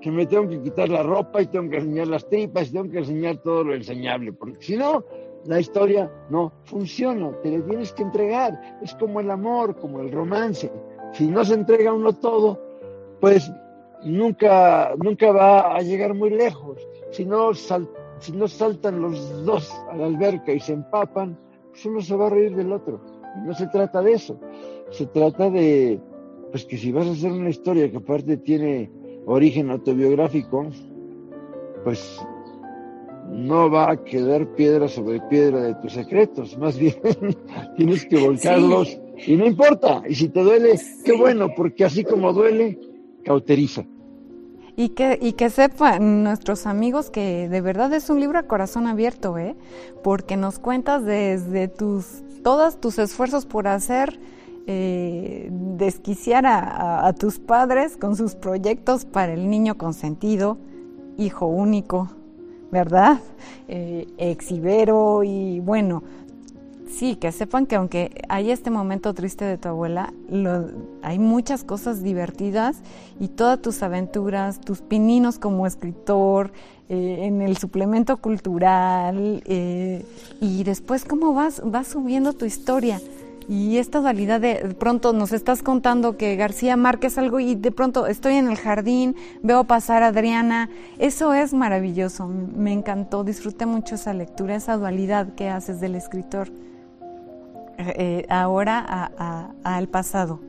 que 0.00 0.12
me 0.12 0.24
tengo 0.26 0.48
que 0.48 0.62
quitar 0.62 0.88
la 0.88 1.02
ropa 1.02 1.42
y 1.42 1.46
tengo 1.46 1.68
que 1.68 1.78
enseñar 1.78 2.06
las 2.06 2.28
tripas 2.28 2.68
y 2.68 2.72
tengo 2.74 2.88
que 2.88 2.98
enseñar 2.98 3.38
todo 3.38 3.64
lo 3.64 3.74
enseñable, 3.74 4.32
porque 4.32 4.64
si 4.64 4.76
no, 4.76 5.04
la 5.46 5.60
historia 5.60 6.10
no 6.30 6.52
funciona, 6.64 7.32
te 7.42 7.50
le 7.50 7.60
tienes 7.62 7.92
que 7.92 8.02
entregar. 8.02 8.78
Es 8.82 8.94
como 8.94 9.20
el 9.20 9.30
amor, 9.30 9.76
como 9.76 10.00
el 10.00 10.12
romance. 10.12 10.70
Si 11.12 11.26
no 11.26 11.44
se 11.44 11.54
entrega 11.54 11.92
uno 11.92 12.12
todo, 12.14 12.60
pues 13.20 13.50
nunca, 14.04 14.94
nunca 14.96 15.32
va 15.32 15.76
a 15.76 15.80
llegar 15.80 16.14
muy 16.14 16.30
lejos. 16.30 16.86
Si 17.10 17.24
no, 17.24 17.52
si 17.54 18.32
no 18.32 18.48
saltan 18.48 19.00
los 19.00 19.44
dos 19.44 19.72
a 19.90 19.96
la 19.96 20.06
alberca 20.06 20.52
y 20.52 20.60
se 20.60 20.72
empapan, 20.72 21.38
pues 21.70 21.86
uno 21.86 22.00
se 22.00 22.16
va 22.16 22.26
a 22.26 22.30
reír 22.30 22.54
del 22.54 22.72
otro. 22.72 23.00
No 23.44 23.54
se 23.54 23.66
trata 23.68 24.02
de 24.02 24.12
eso. 24.12 24.38
Se 24.90 25.06
trata 25.06 25.50
de, 25.50 26.00
pues 26.50 26.64
que 26.64 26.78
si 26.78 26.92
vas 26.92 27.06
a 27.06 27.12
hacer 27.12 27.32
una 27.32 27.50
historia 27.50 27.90
que 27.90 27.98
aparte 27.98 28.36
tiene 28.36 28.90
origen 29.26 29.70
autobiográfico, 29.70 30.66
pues 31.84 32.20
no 33.30 33.70
va 33.70 33.90
a 33.90 34.04
quedar 34.04 34.46
piedra 34.54 34.88
sobre 34.88 35.20
piedra 35.28 35.60
de 35.62 35.74
tus 35.76 35.92
secretos, 35.92 36.56
más 36.58 36.78
bien 36.78 36.94
tienes 37.76 38.06
que 38.06 38.18
volcarlos 38.18 38.98
y 39.26 39.36
no 39.36 39.46
importa, 39.46 40.02
y 40.08 40.14
si 40.14 40.28
te 40.28 40.42
duele, 40.42 40.78
qué 41.04 41.16
bueno, 41.16 41.48
porque 41.56 41.84
así 41.84 42.04
como 42.04 42.32
duele, 42.32 42.78
cauteriza. 43.24 43.84
Y 44.78 44.90
que, 44.90 45.18
y 45.20 45.32
que 45.32 45.48
sepan 45.48 46.22
nuestros 46.22 46.66
amigos 46.66 47.08
que 47.08 47.48
de 47.48 47.60
verdad 47.62 47.92
es 47.94 48.10
un 48.10 48.20
libro 48.20 48.38
a 48.38 48.42
corazón 48.42 48.86
abierto, 48.86 49.38
¿eh? 49.38 49.56
Porque 50.02 50.36
nos 50.36 50.58
cuentas 50.58 51.02
desde 51.04 51.68
tus, 51.68 52.22
todos 52.42 52.78
tus 52.78 52.98
esfuerzos 52.98 53.46
por 53.46 53.68
hacer 53.68 54.20
eh, 54.68 55.48
desquiciar 55.50 56.44
a, 56.44 57.12
tus 57.12 57.38
padres 57.38 57.96
con 57.96 58.16
sus 58.16 58.34
proyectos 58.34 59.04
para 59.04 59.32
el 59.32 59.48
niño 59.48 59.78
consentido, 59.78 60.58
hijo 61.16 61.46
único, 61.46 62.10
¿verdad? 62.70 63.18
Eh, 63.68 64.06
exibero 64.18 65.22
y 65.24 65.60
bueno, 65.60 66.02
sí, 66.88 67.16
que 67.16 67.32
sepan 67.32 67.66
que 67.66 67.76
aunque 67.76 68.22
hay 68.28 68.50
este 68.50 68.70
momento 68.70 69.14
triste 69.14 69.44
de 69.44 69.58
tu 69.58 69.68
abuela, 69.68 70.12
hay 71.02 71.18
muchas 71.18 71.64
cosas 71.64 72.02
divertidas 72.02 72.78
y 73.20 73.28
todas 73.28 73.60
tus 73.60 73.82
aventuras, 73.82 74.60
tus 74.60 74.80
pininos 74.80 75.38
como 75.38 75.66
escritor, 75.66 76.52
eh, 76.88 77.26
en 77.26 77.42
el 77.42 77.56
suplemento 77.56 78.16
cultural 78.18 79.42
eh, 79.44 80.04
y 80.40 80.62
después 80.62 81.04
cómo 81.04 81.34
vas, 81.34 81.60
vas 81.64 81.88
subiendo 81.88 82.32
tu 82.32 82.44
historia. 82.44 83.00
Y 83.48 83.78
esta 83.78 84.00
dualidad 84.00 84.40
de, 84.40 84.74
pronto 84.78 85.12
nos 85.12 85.32
estás 85.32 85.62
contando 85.62 86.16
que 86.16 86.34
García 86.36 86.76
Márquez 86.76 87.16
algo 87.16 87.38
y 87.38 87.54
de 87.54 87.70
pronto 87.70 88.06
estoy 88.06 88.34
en 88.34 88.48
el 88.48 88.56
jardín, 88.56 89.14
veo 89.42 89.64
pasar 89.64 90.02
a 90.02 90.08
Adriana. 90.08 90.68
Eso 90.98 91.32
es 91.32 91.54
maravilloso, 91.54 92.26
me 92.26 92.72
encantó, 92.72 93.22
disfruté 93.22 93.66
mucho 93.66 93.94
esa 93.94 94.14
lectura, 94.14 94.56
esa 94.56 94.76
dualidad 94.76 95.34
que 95.34 95.48
haces 95.48 95.80
del 95.80 95.94
escritor 95.94 96.48
eh, 97.78 98.26
ahora 98.28 99.52
al 99.62 99.88
pasado. 99.88 100.40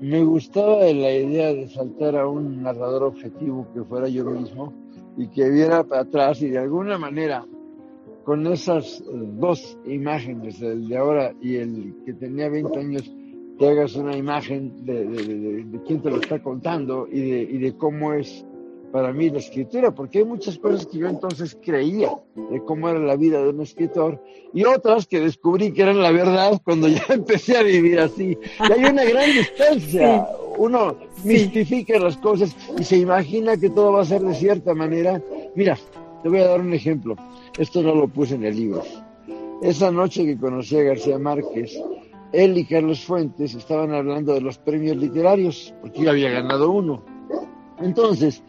Me 0.00 0.22
gustaba 0.24 0.78
la 0.78 1.12
idea 1.12 1.54
de 1.54 1.68
saltar 1.68 2.16
a 2.16 2.26
un 2.26 2.62
narrador 2.62 3.04
objetivo 3.04 3.66
que 3.72 3.82
fuera 3.82 4.08
yo 4.08 4.24
mismo 4.24 4.72
y 5.16 5.28
que 5.28 5.48
viera 5.48 5.84
para 5.84 6.02
atrás 6.02 6.42
y 6.42 6.48
de 6.48 6.58
alguna 6.58 6.98
manera 6.98 7.46
con 8.24 8.46
esas 8.46 9.00
eh, 9.00 9.04
dos 9.10 9.78
imágenes, 9.86 10.60
el 10.62 10.88
de 10.88 10.96
ahora 10.96 11.34
y 11.40 11.56
el 11.56 11.94
que 12.04 12.12
tenía 12.14 12.48
20 12.48 12.78
años, 12.78 13.12
te 13.58 13.68
hagas 13.68 13.94
una 13.96 14.16
imagen 14.16 14.84
de, 14.84 15.06
de, 15.06 15.80
quién 15.86 16.00
te 16.00 16.10
lo 16.10 16.16
está 16.16 16.42
contando 16.42 17.06
y 17.10 17.20
de, 17.20 17.42
y 17.42 17.58
de 17.58 17.76
cómo 17.76 18.12
es 18.12 18.44
para 18.92 19.12
mí 19.12 19.30
la 19.30 19.38
escritura, 19.38 19.90
porque 19.90 20.18
hay 20.18 20.24
muchas 20.24 20.58
cosas 20.58 20.86
que 20.86 20.98
yo 20.98 21.08
entonces 21.08 21.56
creía 21.62 22.10
de 22.50 22.60
cómo 22.60 22.90
era 22.90 22.98
la 22.98 23.16
vida 23.16 23.42
de 23.42 23.48
un 23.48 23.62
escritor 23.62 24.22
y 24.52 24.64
otras 24.64 25.06
que 25.06 25.18
descubrí 25.18 25.72
que 25.72 25.82
eran 25.82 26.00
la 26.02 26.12
verdad 26.12 26.60
cuando 26.62 26.88
ya 26.88 27.02
empecé 27.08 27.56
a 27.56 27.62
vivir 27.62 27.98
así. 28.00 28.36
Y 28.68 28.72
hay 28.72 28.84
una 28.84 29.04
gran 29.04 29.30
distancia. 29.32 30.28
Uno 30.58 30.96
mistifica 31.24 31.98
las 31.98 32.18
cosas 32.18 32.54
y 32.78 32.84
se 32.84 32.98
imagina 32.98 33.56
que 33.56 33.70
todo 33.70 33.92
va 33.92 34.02
a 34.02 34.04
ser 34.04 34.20
de 34.20 34.34
cierta 34.34 34.74
manera. 34.74 35.22
Mira, 35.56 35.78
te 36.22 36.28
voy 36.28 36.40
a 36.40 36.48
dar 36.48 36.60
un 36.60 36.74
ejemplo. 36.74 37.16
Esto 37.58 37.82
no 37.82 37.94
lo 37.94 38.08
puse 38.08 38.34
en 38.34 38.44
el 38.44 38.56
libro. 38.56 38.82
Esa 39.62 39.90
noche 39.90 40.24
que 40.24 40.38
conocí 40.38 40.76
a 40.76 40.82
García 40.82 41.18
Márquez, 41.18 41.78
él 42.32 42.56
y 42.56 42.64
Carlos 42.64 43.04
Fuentes 43.04 43.54
estaban 43.54 43.92
hablando 43.92 44.34
de 44.34 44.40
los 44.40 44.58
premios 44.58 44.96
literarios, 44.96 45.74
porque 45.80 46.00
él 46.00 46.08
había 46.08 46.30
ganado 46.30 46.70
uno. 46.70 47.04
Entonces, 47.78 48.42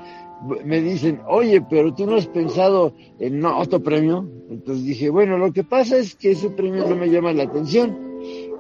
me 0.63 0.81
dicen, 0.81 1.22
oye, 1.27 1.62
pero 1.62 1.93
tú 1.93 2.05
no 2.05 2.15
has 2.15 2.27
pensado 2.27 2.93
en 3.19 3.43
otro 3.45 3.81
premio. 3.81 4.27
Entonces 4.50 4.86
dije, 4.86 5.10
bueno, 5.10 5.38
lo 5.38 5.51
que 5.51 5.63
pasa 5.63 5.98
es 5.98 6.15
que 6.15 6.31
ese 6.31 6.50
premio 6.50 6.88
no 6.88 6.95
me 6.95 7.10
llama 7.10 7.33
la 7.33 7.43
atención, 7.43 7.98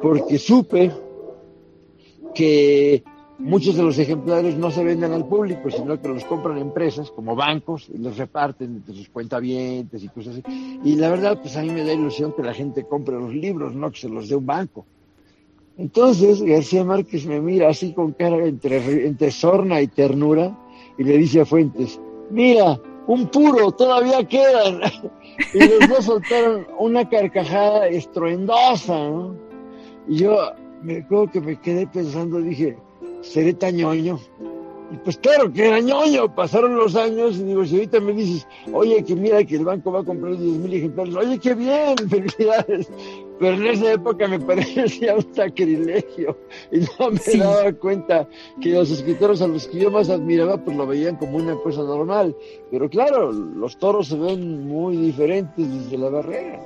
porque 0.01 0.37
supe 0.37 0.91
que 2.33 3.03
Muchos 3.39 3.75
de 3.75 3.83
los 3.83 3.97
ejemplares 3.97 4.57
no 4.57 4.69
se 4.69 4.83
venden 4.83 5.11
al 5.11 5.27
público, 5.27 5.69
sino 5.71 5.99
que 5.99 6.07
los 6.07 6.23
compran 6.25 6.59
empresas 6.59 7.09
como 7.09 7.35
bancos 7.35 7.89
y 7.93 7.97
los 7.97 8.17
reparten 8.17 8.75
entre 8.75 8.93
sus 8.95 9.09
cuentavientes 9.09 10.03
y 10.03 10.07
cosas 10.09 10.35
así. 10.35 10.79
Y 10.83 10.95
la 10.95 11.09
verdad, 11.09 11.39
pues 11.41 11.57
a 11.57 11.61
mí 11.61 11.69
me 11.69 11.83
da 11.83 11.93
ilusión 11.93 12.33
que 12.33 12.43
la 12.43 12.53
gente 12.53 12.83
compre 12.83 13.15
los 13.15 13.33
libros, 13.33 13.73
no 13.73 13.91
que 13.91 13.99
se 13.99 14.09
los 14.09 14.29
dé 14.29 14.35
un 14.35 14.45
banco. 14.45 14.85
Entonces 15.77 16.41
García 16.43 16.83
Márquez 16.83 17.25
me 17.25 17.41
mira 17.41 17.69
así 17.69 17.93
con 17.93 18.11
cara 18.11 18.45
entre, 18.45 19.07
entre 19.07 19.31
sorna 19.31 19.81
y 19.81 19.87
ternura 19.87 20.55
y 20.97 21.03
le 21.03 21.17
dice 21.17 21.41
a 21.41 21.45
Fuentes, 21.45 21.99
mira, 22.29 22.79
un 23.07 23.27
puro, 23.27 23.71
todavía 23.71 24.23
quedan. 24.27 24.81
y 25.53 25.59
los 25.59 25.89
dos 25.89 26.05
soltaron 26.05 26.67
una 26.77 27.09
carcajada 27.09 27.87
estruendosa. 27.87 29.09
Y 30.07 30.17
yo 30.17 30.37
me 30.83 30.97
acuerdo 30.97 31.31
que 31.31 31.41
me 31.41 31.59
quedé 31.59 31.87
pensando, 31.87 32.39
dije, 32.39 32.77
seré 33.23 33.53
tan 33.53 33.75
ñoño. 33.75 34.19
Y 34.91 34.97
pues 34.97 35.17
claro 35.17 35.51
que 35.51 35.67
era 35.67 35.79
ñoño, 35.79 36.35
pasaron 36.35 36.75
los 36.75 36.95
años 36.95 37.37
y 37.37 37.43
digo, 37.45 37.65
si 37.65 37.75
ahorita 37.75 37.99
me 37.99 38.13
dices, 38.13 38.47
oye, 38.71 39.03
que 39.03 39.15
mira 39.15 39.43
que 39.43 39.55
el 39.55 39.65
banco 39.65 39.91
va 39.91 40.01
a 40.01 40.03
comprar 40.03 40.37
10 40.37 40.57
mil 40.59 40.71
ejemplares, 40.71 41.15
oye, 41.15 41.39
qué 41.39 41.55
bien, 41.55 41.97
felicidades. 42.09 42.91
Pero 43.39 43.55
en 43.55 43.65
esa 43.65 43.93
época 43.93 44.27
me 44.27 44.39
parecía 44.39 45.15
un 45.15 45.33
sacrilegio 45.33 46.37
y 46.71 46.81
no 46.81 47.09
me 47.09 47.37
daba 47.37 47.73
cuenta 47.73 48.27
que 48.61 48.69
los 48.69 48.91
escritores 48.91 49.41
a 49.41 49.47
los 49.47 49.67
que 49.67 49.79
yo 49.79 49.89
más 49.89 50.11
admiraba 50.11 50.63
pues 50.63 50.77
lo 50.77 50.85
veían 50.85 51.15
como 51.15 51.37
una 51.37 51.55
cosa 51.55 51.81
normal. 51.81 52.35
Pero 52.69 52.87
claro, 52.87 53.31
los 53.31 53.77
toros 53.77 54.09
se 54.09 54.17
ven 54.17 54.67
muy 54.67 54.95
diferentes 54.97 55.73
desde 55.73 55.97
la 55.97 56.09
barrera. 56.09 56.61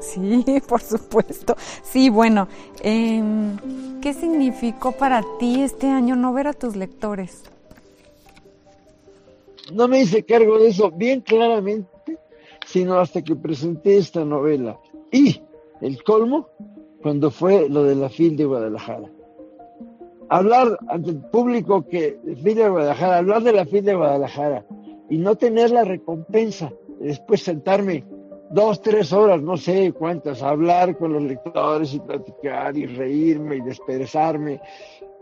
Sí, 0.00 0.44
por 0.68 0.80
supuesto. 0.80 1.56
Sí, 1.82 2.10
bueno, 2.10 2.48
em, 2.82 3.56
¿qué 4.00 4.12
significó 4.14 4.92
para 4.92 5.22
ti 5.38 5.62
este 5.62 5.88
año 5.88 6.16
no 6.16 6.32
ver 6.32 6.48
a 6.48 6.52
tus 6.52 6.76
lectores? 6.76 7.42
No 9.72 9.86
me 9.86 10.00
hice 10.00 10.24
cargo 10.24 10.58
de 10.58 10.68
eso 10.68 10.90
bien 10.90 11.20
claramente, 11.20 12.18
sino 12.66 12.98
hasta 12.98 13.22
que 13.22 13.36
presenté 13.36 13.98
esta 13.98 14.24
novela. 14.24 14.78
Y 15.12 15.42
el 15.80 16.02
colmo, 16.02 16.48
cuando 17.02 17.30
fue 17.30 17.68
lo 17.68 17.84
de 17.84 17.94
la 17.94 18.08
FIL 18.08 18.36
de 18.36 18.44
Guadalajara. 18.44 19.10
Hablar 20.30 20.78
ante 20.88 21.10
el 21.10 21.20
público 21.20 21.86
que 21.86 22.18
FIL 22.42 22.54
de 22.54 22.68
Guadalajara, 22.68 23.18
hablar 23.18 23.42
de 23.42 23.52
la 23.52 23.64
FIL 23.64 23.84
de 23.84 23.94
Guadalajara 23.94 24.64
y 25.10 25.18
no 25.18 25.36
tener 25.36 25.70
la 25.70 25.84
recompensa, 25.84 26.72
después 27.00 27.42
sentarme 27.42 28.04
dos, 28.50 28.80
tres 28.80 29.12
horas, 29.12 29.42
no 29.42 29.56
sé 29.56 29.92
cuántas, 29.92 30.42
hablar 30.42 30.96
con 30.96 31.12
los 31.12 31.22
lectores 31.22 31.94
y 31.94 32.00
platicar 32.00 32.76
y 32.76 32.86
reírme 32.86 33.56
y 33.56 33.60
desperezarme. 33.60 34.60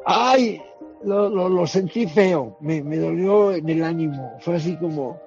¡Ay! 0.04 0.60
Lo, 1.04 1.28
lo, 1.28 1.66
sentí 1.66 2.06
feo, 2.06 2.56
me, 2.60 2.82
me, 2.82 2.96
dolió 2.96 3.52
en 3.52 3.68
el 3.68 3.84
ánimo. 3.84 4.32
Fue 4.40 4.56
así 4.56 4.76
como, 4.76 5.20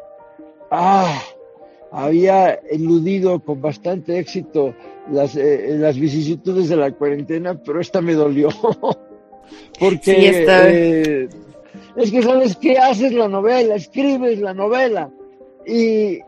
¡ah! 0.72 1.22
Había 1.92 2.54
eludido 2.70 3.40
con 3.40 3.62
bastante 3.62 4.20
éxito 4.20 4.74
las, 5.12 5.36
eh, 5.36 5.76
las 5.80 5.98
vicisitudes 5.98 6.70
de 6.70 6.76
la 6.76 6.92
cuarentena, 6.92 7.60
pero 7.64 7.80
esta 7.80 8.02
me 8.02 8.14
dolió. 8.14 8.50
Porque 9.80 10.46
eh, 10.46 11.30
es 11.96 12.12
que 12.12 12.22
sabes 12.22 12.56
qué 12.58 12.78
haces 12.78 13.14
la 13.14 13.28
novela, 13.28 13.76
escribes 13.76 14.40
la 14.40 14.54
novela 14.54 15.10
y 15.66 16.20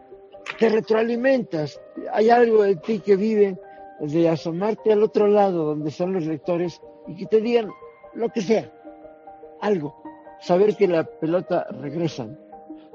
te 0.60 0.69
retroalimentas. 0.69 1.79
Hay 2.12 2.29
algo 2.29 2.63
de 2.63 2.75
ti 2.75 3.00
que 3.00 3.15
vive 3.15 3.60
de 4.00 4.29
asomarte 4.29 4.91
al 4.91 5.03
otro 5.03 5.27
lado 5.27 5.65
donde 5.65 5.89
están 5.89 6.13
los 6.13 6.25
lectores 6.25 6.81
y 7.07 7.15
que 7.15 7.25
te 7.25 7.41
digan 7.41 7.69
lo 8.13 8.29
que 8.29 8.41
sea, 8.41 8.71
algo. 9.62 10.01
Saber 10.39 10.75
que 10.75 10.88
la 10.88 11.03
pelota 11.03 11.67
regresa, 11.81 12.27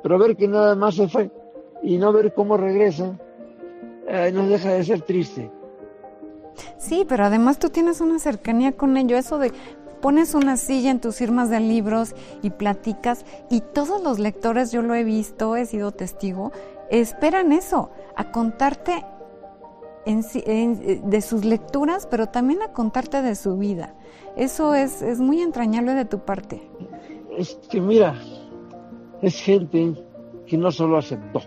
pero 0.02 0.18
ver 0.18 0.36
que 0.36 0.48
nada 0.48 0.74
más 0.74 0.96
se 0.96 1.08
fue 1.08 1.30
y 1.82 1.96
no 1.96 2.12
ver 2.12 2.34
cómo 2.34 2.56
regresa, 2.56 3.16
eh, 4.08 4.30
no 4.32 4.48
deja 4.48 4.72
de 4.72 4.84
ser 4.84 5.02
triste. 5.02 5.50
Sí, 6.78 7.04
pero 7.08 7.24
además 7.24 7.58
tú 7.58 7.68
tienes 7.68 8.00
una 8.00 8.18
cercanía 8.18 8.72
con 8.72 8.96
ello, 8.96 9.16
eso 9.16 9.38
de 9.38 9.52
pones 10.00 10.34
una 10.34 10.56
silla 10.56 10.90
en 10.90 11.00
tus 11.00 11.16
firmas 11.16 11.50
de 11.50 11.60
libros 11.60 12.14
y 12.42 12.50
platicas 12.50 13.24
y 13.50 13.60
todos 13.60 14.02
los 14.02 14.18
lectores, 14.18 14.70
yo 14.70 14.82
lo 14.82 14.94
he 14.94 15.04
visto, 15.04 15.56
he 15.56 15.66
sido 15.66 15.92
testigo, 15.92 16.52
esperan 16.90 17.52
eso, 17.52 17.90
a 18.14 18.30
contarte 18.30 19.04
de 20.06 21.20
sus 21.20 21.44
lecturas, 21.44 22.06
pero 22.06 22.28
también 22.28 22.62
a 22.62 22.72
contarte 22.72 23.22
de 23.22 23.34
su 23.34 23.56
vida. 23.56 23.94
Eso 24.36 24.74
es, 24.74 25.02
es 25.02 25.20
muy 25.20 25.40
entrañable 25.40 25.94
de 25.94 26.04
tu 26.04 26.20
parte. 26.20 26.70
Es 27.36 27.54
que 27.68 27.80
mira, 27.80 28.14
es 29.20 29.40
gente 29.40 29.94
que 30.46 30.56
no 30.56 30.70
solo 30.70 30.98
aceptó, 30.98 31.40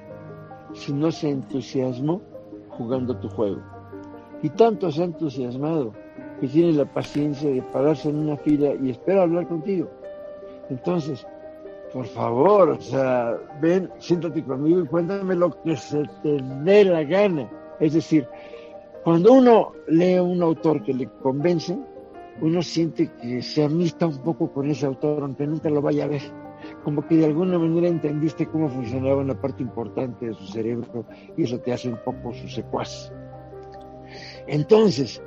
sino 0.74 1.12
se 1.12 1.30
entusiasmó 1.30 2.22
jugando 2.70 3.18
tu 3.18 3.30
juego. 3.30 3.62
Y 4.42 4.50
tanto 4.50 4.92
se 4.92 5.02
ha 5.02 5.06
entusiasmado 5.06 5.94
que 6.40 6.48
tiene 6.48 6.74
la 6.74 6.86
paciencia 6.86 7.50
de 7.50 7.62
pararse 7.62 8.10
en 8.10 8.18
una 8.18 8.38
fila 8.38 8.74
y 8.82 8.90
espera 8.90 9.24
hablar 9.24 9.48
contigo. 9.48 9.90
Entonces, 10.70 11.26
por 11.94 12.06
favor, 12.06 12.70
o 12.70 12.82
sea, 12.82 13.38
ven, 13.62 13.90
siéntate 14.00 14.44
conmigo 14.44 14.82
y 14.82 14.88
cuéntame 14.88 15.36
lo 15.36 15.52
que 15.62 15.76
se 15.76 16.04
te 16.24 16.38
dé 16.64 16.86
la 16.86 17.04
gana. 17.04 17.50
Es 17.80 17.94
decir, 17.94 18.28
cuando 19.04 19.34
uno 19.34 19.72
lee 19.88 20.20
un 20.20 20.42
autor 20.42 20.84
que 20.84 20.94
le 20.94 21.08
convence, 21.22 21.78
uno 22.42 22.62
siente 22.62 23.10
que 23.22 23.42
se 23.42 23.64
amista 23.64 24.06
un 24.08 24.20
poco 24.20 24.52
con 24.52 24.70
ese 24.70 24.86
autor, 24.86 25.24
aunque 25.24 25.48
nunca 25.48 25.70
lo 25.70 25.82
vaya 25.82 26.06
a 26.06 26.08
ver. 26.08 26.22
Como 26.84 27.06
que 27.08 27.16
de 27.16 27.26
alguna 27.26 27.58
manera 27.58 27.88
entendiste 27.88 28.46
cómo 28.46 28.70
funcionaba 28.70 29.22
una 29.22 29.40
parte 29.40 29.64
importante 29.64 30.28
de 30.28 30.34
su 30.34 30.46
cerebro 30.48 31.06
y 31.38 31.44
eso 31.44 31.60
te 31.60 31.74
hace 31.74 31.90
un 31.90 32.00
poco 32.04 32.34
su 32.34 32.48
secuaz. 32.48 33.12
Entonces, 34.48 35.22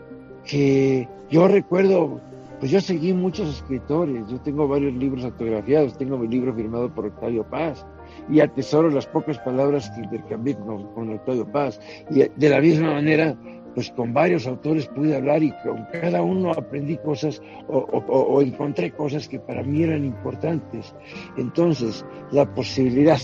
que 0.45 1.09
yo 1.31 1.49
recuerdo, 1.49 2.21
pues 2.62 2.71
yo 2.71 2.81
seguí 2.81 3.12
muchos 3.12 3.49
escritores, 3.57 4.25
yo 4.28 4.40
tengo 4.40 4.69
varios 4.69 4.95
libros 4.95 5.25
autografiados, 5.25 5.99
tengo 5.99 6.16
mi 6.16 6.28
libro 6.28 6.54
firmado 6.54 6.95
por 6.95 7.07
Octavio 7.07 7.42
Paz 7.42 7.85
y 8.31 8.38
atesoro 8.38 8.88
las 8.88 9.04
pocas 9.04 9.37
palabras 9.40 9.90
que 9.90 10.02
intercambié 10.02 10.54
con, 10.54 10.87
con 10.95 11.12
Octavio 11.12 11.45
Paz. 11.50 11.81
Y 12.09 12.21
de 12.21 12.49
la 12.49 12.61
misma 12.61 12.92
manera, 12.92 13.37
pues 13.75 13.90
con 13.90 14.14
varios 14.14 14.47
autores 14.47 14.87
pude 14.87 15.16
hablar 15.16 15.42
y 15.42 15.50
con 15.64 15.87
cada 15.90 16.23
uno 16.23 16.52
aprendí 16.52 16.99
cosas 16.99 17.42
o, 17.66 18.40
encontré 18.40 18.92
cosas 18.92 19.26
que 19.26 19.40
para 19.40 19.64
mí 19.64 19.83
eran 19.83 20.04
importantes. 20.04 20.95
Entonces, 21.37 22.07
la 22.31 22.47
posibilidad 22.54 23.19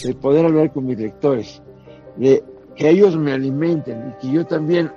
de 0.00 0.14
poder 0.14 0.46
hablar 0.46 0.72
con 0.72 0.86
mis 0.86 0.98
lectores, 0.98 1.60
de 2.18 2.40
que 2.76 2.88
ellos 2.88 3.16
me 3.16 3.32
alimenten 3.32 4.10
y 4.10 4.20
que 4.20 4.32
yo 4.32 4.46
también 4.46 4.92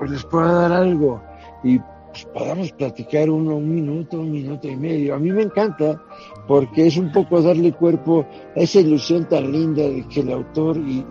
pues 0.00 0.10
les 0.10 0.24
pueda 0.24 0.52
dar 0.54 0.72
algo 0.72 1.22
y 1.62 1.78
podamos 2.26 2.72
platicar 2.72 3.30
uno 3.30 3.56
un 3.56 3.74
minuto, 3.74 4.20
un 4.20 4.30
minuto 4.30 4.68
y 4.68 4.76
medio. 4.76 5.14
A 5.14 5.18
mí 5.18 5.30
me 5.30 5.42
encanta 5.42 6.00
porque 6.46 6.86
es 6.86 6.96
un 6.96 7.12
poco 7.12 7.40
darle 7.42 7.72
cuerpo 7.72 8.24
a 8.56 8.60
esa 8.60 8.80
ilusión 8.80 9.28
tan 9.28 9.50
linda 9.50 9.82
de 9.82 10.06
que 10.08 10.20
el 10.20 10.32
autor 10.32 10.76
y, 10.78 11.04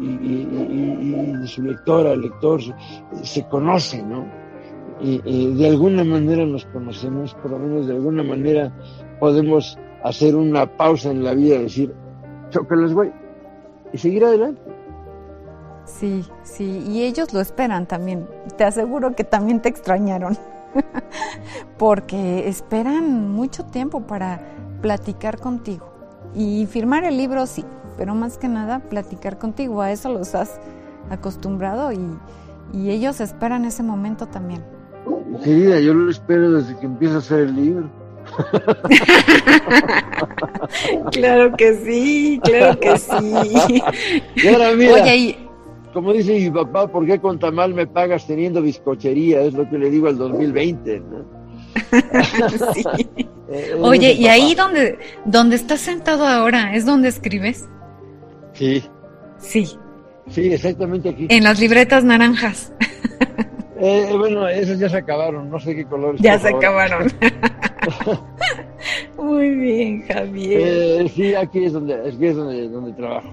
su 1.46 1.62
lectora, 1.62 2.14
el 2.14 2.22
lector, 2.22 2.62
se 3.24 3.48
conocen, 3.48 4.10
¿no? 4.10 4.26
Y, 5.00 5.54
de 5.56 5.68
alguna 5.68 6.04
manera 6.04 6.46
nos 6.46 6.66
conocemos, 6.66 7.34
por 7.36 7.52
lo 7.52 7.60
menos 7.60 7.88
de 7.88 7.94
alguna 7.94 8.24
manera 8.24 8.76
podemos 9.20 9.78
hacer 10.04 10.36
una 10.36 10.66
pausa 10.78 11.12
en 11.12 11.24
la 11.24 11.34
vida 11.34 11.56
y 11.56 11.64
decir, 11.64 11.94
les 12.70 12.94
voy, 12.94 13.12
y 13.94 13.98
seguir 13.98 14.26
adelante. 14.26 14.62
Sí, 15.86 16.26
sí, 16.44 16.84
y 16.86 17.04
ellos 17.04 17.34
lo 17.34 17.40
esperan 17.40 17.88
también. 17.88 18.28
Te 18.58 18.66
aseguro 18.66 19.16
que 19.16 19.24
también 19.24 19.62
te 19.62 19.70
extrañaron. 19.70 20.38
porque 21.78 22.48
esperan 22.48 23.32
mucho 23.32 23.66
tiempo 23.66 24.02
para 24.02 24.42
platicar 24.82 25.40
contigo. 25.40 25.94
Y 26.36 26.66
firmar 26.68 27.04
el 27.04 27.18
libro 27.18 27.46
sí, 27.46 27.66
pero 27.98 28.16
más 28.16 28.38
que 28.38 28.48
nada 28.48 28.80
platicar 28.80 29.38
contigo, 29.38 29.82
a 29.82 29.92
eso 29.92 30.12
los 30.12 30.36
has 30.36 30.60
acostumbrado 31.10 31.92
y, 31.92 32.00
ellos 32.74 33.22
esperan 33.22 33.64
ese 33.64 33.82
momento 33.82 34.28
también. 34.28 34.62
Querida, 35.42 35.80
yo 35.80 35.94
lo 35.94 36.12
espero 36.12 36.52
desde 36.52 36.78
que 36.78 36.86
empieza 36.86 37.16
a 37.16 37.20
hacer 37.20 37.40
el 37.40 37.56
libro. 37.56 37.90
claro 41.14 41.56
que 41.56 41.76
sí, 41.76 42.42
claro 42.44 42.78
que 42.78 42.98
sí. 42.98 43.82
Oye, 44.92 45.47
como 45.98 46.14
dice 46.14 46.34
mi 46.34 46.52
papá, 46.52 46.88
¿por 46.88 47.08
qué 47.08 47.20
con 47.20 47.40
tamal 47.40 47.74
me 47.74 47.88
pagas 47.88 48.28
teniendo 48.28 48.62
bizcochería? 48.62 49.42
Es 49.42 49.56
lo 49.56 49.68
que 49.68 49.80
le 49.80 49.90
digo 49.90 50.08
al 50.08 50.16
2020, 50.16 50.94
eh, 53.50 53.76
Oye, 53.82 54.14
¿y 54.14 54.28
ahí 54.28 54.54
donde, 54.54 55.00
donde 55.26 55.56
estás 55.56 55.82
sentado 55.82 56.28
ahora 56.28 56.76
es 56.76 56.86
donde 56.86 57.10
escribes? 57.10 57.68
Sí. 58.54 58.84
Sí. 59.40 59.68
Sí, 60.30 60.54
exactamente 60.54 61.10
aquí. 61.10 61.26
En 61.32 61.44
las 61.44 61.60
libretas 61.60 62.04
naranjas. 62.04 62.72
Eh, 63.80 64.12
bueno, 64.18 64.48
esas 64.48 64.80
ya 64.80 64.90
se 64.90 64.98
acabaron, 64.98 65.52
no 65.52 65.60
sé 65.60 65.76
qué 65.76 65.86
colores. 65.86 66.20
Ya 66.20 66.40
se 66.40 66.50
acabaron. 66.50 67.12
Muy 69.18 69.52
bien, 69.52 70.02
Javier. 70.08 70.62
Eh, 70.64 71.10
sí, 71.14 71.36
aquí 71.36 71.66
es 71.66 71.74
donde, 71.74 71.94
aquí 71.94 72.26
es 72.26 72.36
donde, 72.36 72.68
donde 72.70 72.94
trabajo. 72.94 73.30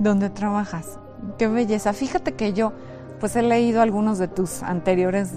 ¿Dónde 0.00 0.28
trabajas? 0.30 0.98
Qué 1.36 1.48
belleza. 1.48 1.92
Fíjate 1.92 2.34
que 2.34 2.52
yo, 2.52 2.72
pues 3.20 3.36
he 3.36 3.42
leído 3.42 3.82
algunos 3.82 4.18
de 4.18 4.28
tus 4.28 4.62
anteriores 4.62 5.32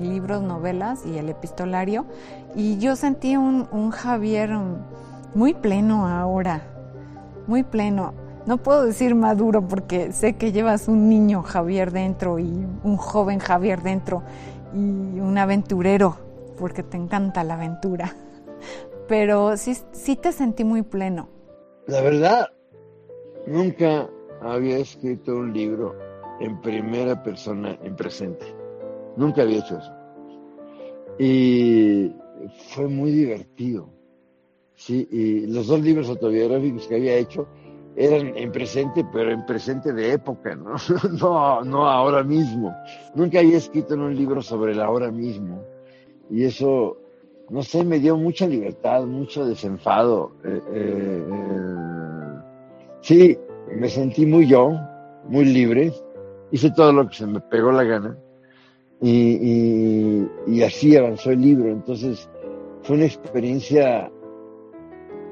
libros, 0.00 0.42
novelas 0.42 1.04
y 1.06 1.18
el 1.18 1.28
epistolario, 1.28 2.06
y 2.54 2.78
yo 2.78 2.96
sentí 2.96 3.36
un, 3.36 3.90
Javier 3.90 4.50
muy 5.34 5.54
pleno 5.54 6.06
ahora, 6.06 6.62
muy 7.46 7.62
pleno. 7.62 8.14
No 8.46 8.56
puedo 8.56 8.84
decir 8.84 9.14
maduro 9.14 9.66
porque 9.68 10.12
sé 10.12 10.34
que 10.34 10.52
llevas 10.52 10.88
un 10.88 11.08
niño 11.08 11.42
Javier 11.42 11.92
dentro 11.92 12.38
y 12.38 12.66
un 12.82 12.96
joven 12.96 13.38
Javier 13.38 13.82
dentro 13.82 14.22
y 14.74 14.78
un 15.20 15.38
aventurero, 15.38 16.16
porque 16.58 16.82
te 16.82 16.96
encanta 16.96 17.44
la 17.44 17.54
aventura. 17.54 18.16
Pero 19.08 19.56
sí, 19.56 19.76
sí 19.92 20.16
te 20.16 20.32
sentí 20.32 20.64
muy 20.64 20.82
pleno. 20.82 21.28
La 21.86 22.00
verdad, 22.00 22.48
nunca 23.46 24.08
había 24.44 24.78
escrito 24.78 25.36
un 25.36 25.52
libro 25.52 25.94
en 26.40 26.60
primera 26.60 27.22
persona, 27.22 27.78
en 27.82 27.94
presente. 27.96 28.46
Nunca 29.16 29.42
había 29.42 29.58
hecho 29.58 29.78
eso. 29.78 29.92
Y 31.18 32.12
fue 32.74 32.88
muy 32.88 33.12
divertido. 33.12 33.88
Sí, 34.74 35.06
y 35.10 35.46
los 35.46 35.68
dos 35.68 35.80
libros 35.80 36.08
autobiográficos 36.08 36.88
que 36.88 36.96
había 36.96 37.14
hecho 37.14 37.46
eran 37.94 38.36
en 38.36 38.50
presente, 38.50 39.04
pero 39.12 39.30
en 39.30 39.44
presente 39.44 39.92
de 39.92 40.12
época, 40.12 40.54
¿no? 40.56 40.74
no, 41.20 41.62
no 41.62 41.86
ahora 41.86 42.24
mismo. 42.24 42.74
Nunca 43.14 43.40
había 43.40 43.58
escrito 43.58 43.94
en 43.94 44.00
un 44.00 44.16
libro 44.16 44.40
sobre 44.42 44.72
el 44.72 44.80
ahora 44.80 45.10
mismo. 45.10 45.62
Y 46.30 46.44
eso, 46.44 46.96
no 47.50 47.62
sé, 47.62 47.84
me 47.84 47.98
dio 47.98 48.16
mucha 48.16 48.46
libertad, 48.46 49.04
mucho 49.04 49.44
desenfado. 49.44 50.32
Eh, 50.42 50.60
eh, 50.72 51.26
eh, 51.30 52.40
sí, 53.02 53.38
me 53.76 53.88
sentí 53.88 54.26
muy 54.26 54.46
yo, 54.46 54.72
muy 55.28 55.44
libre, 55.44 55.92
hice 56.50 56.70
todo 56.70 56.92
lo 56.92 57.08
que 57.08 57.16
se 57.16 57.26
me 57.26 57.40
pegó 57.40 57.72
la 57.72 57.84
gana 57.84 58.16
y, 59.02 60.62
así 60.62 60.96
avanzó 60.96 61.30
el 61.30 61.40
libro. 61.40 61.70
Entonces 61.70 62.28
fue 62.82 62.96
una 62.96 63.06
experiencia, 63.06 64.10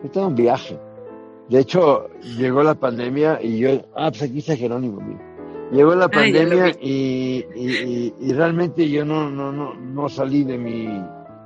fue 0.00 0.10
todo 0.10 0.28
un 0.28 0.34
viaje. 0.34 0.78
De 1.48 1.60
hecho, 1.60 2.08
llegó 2.38 2.62
la 2.62 2.74
pandemia 2.74 3.40
y 3.42 3.58
yo, 3.58 3.70
ah, 3.96 4.10
pues 4.10 4.22
aquí 4.22 4.38
está 4.38 4.56
Jerónimo, 4.56 5.00
Llegó 5.72 5.94
la 5.94 6.08
pandemia 6.08 6.70
y, 6.80 7.44
y, 7.54 8.32
realmente 8.32 8.88
yo 8.88 9.04
no, 9.04 9.30
no, 9.30 9.52
no, 9.52 9.74
no 9.74 10.08
salí 10.08 10.42
de 10.42 10.58
mi 10.58 10.88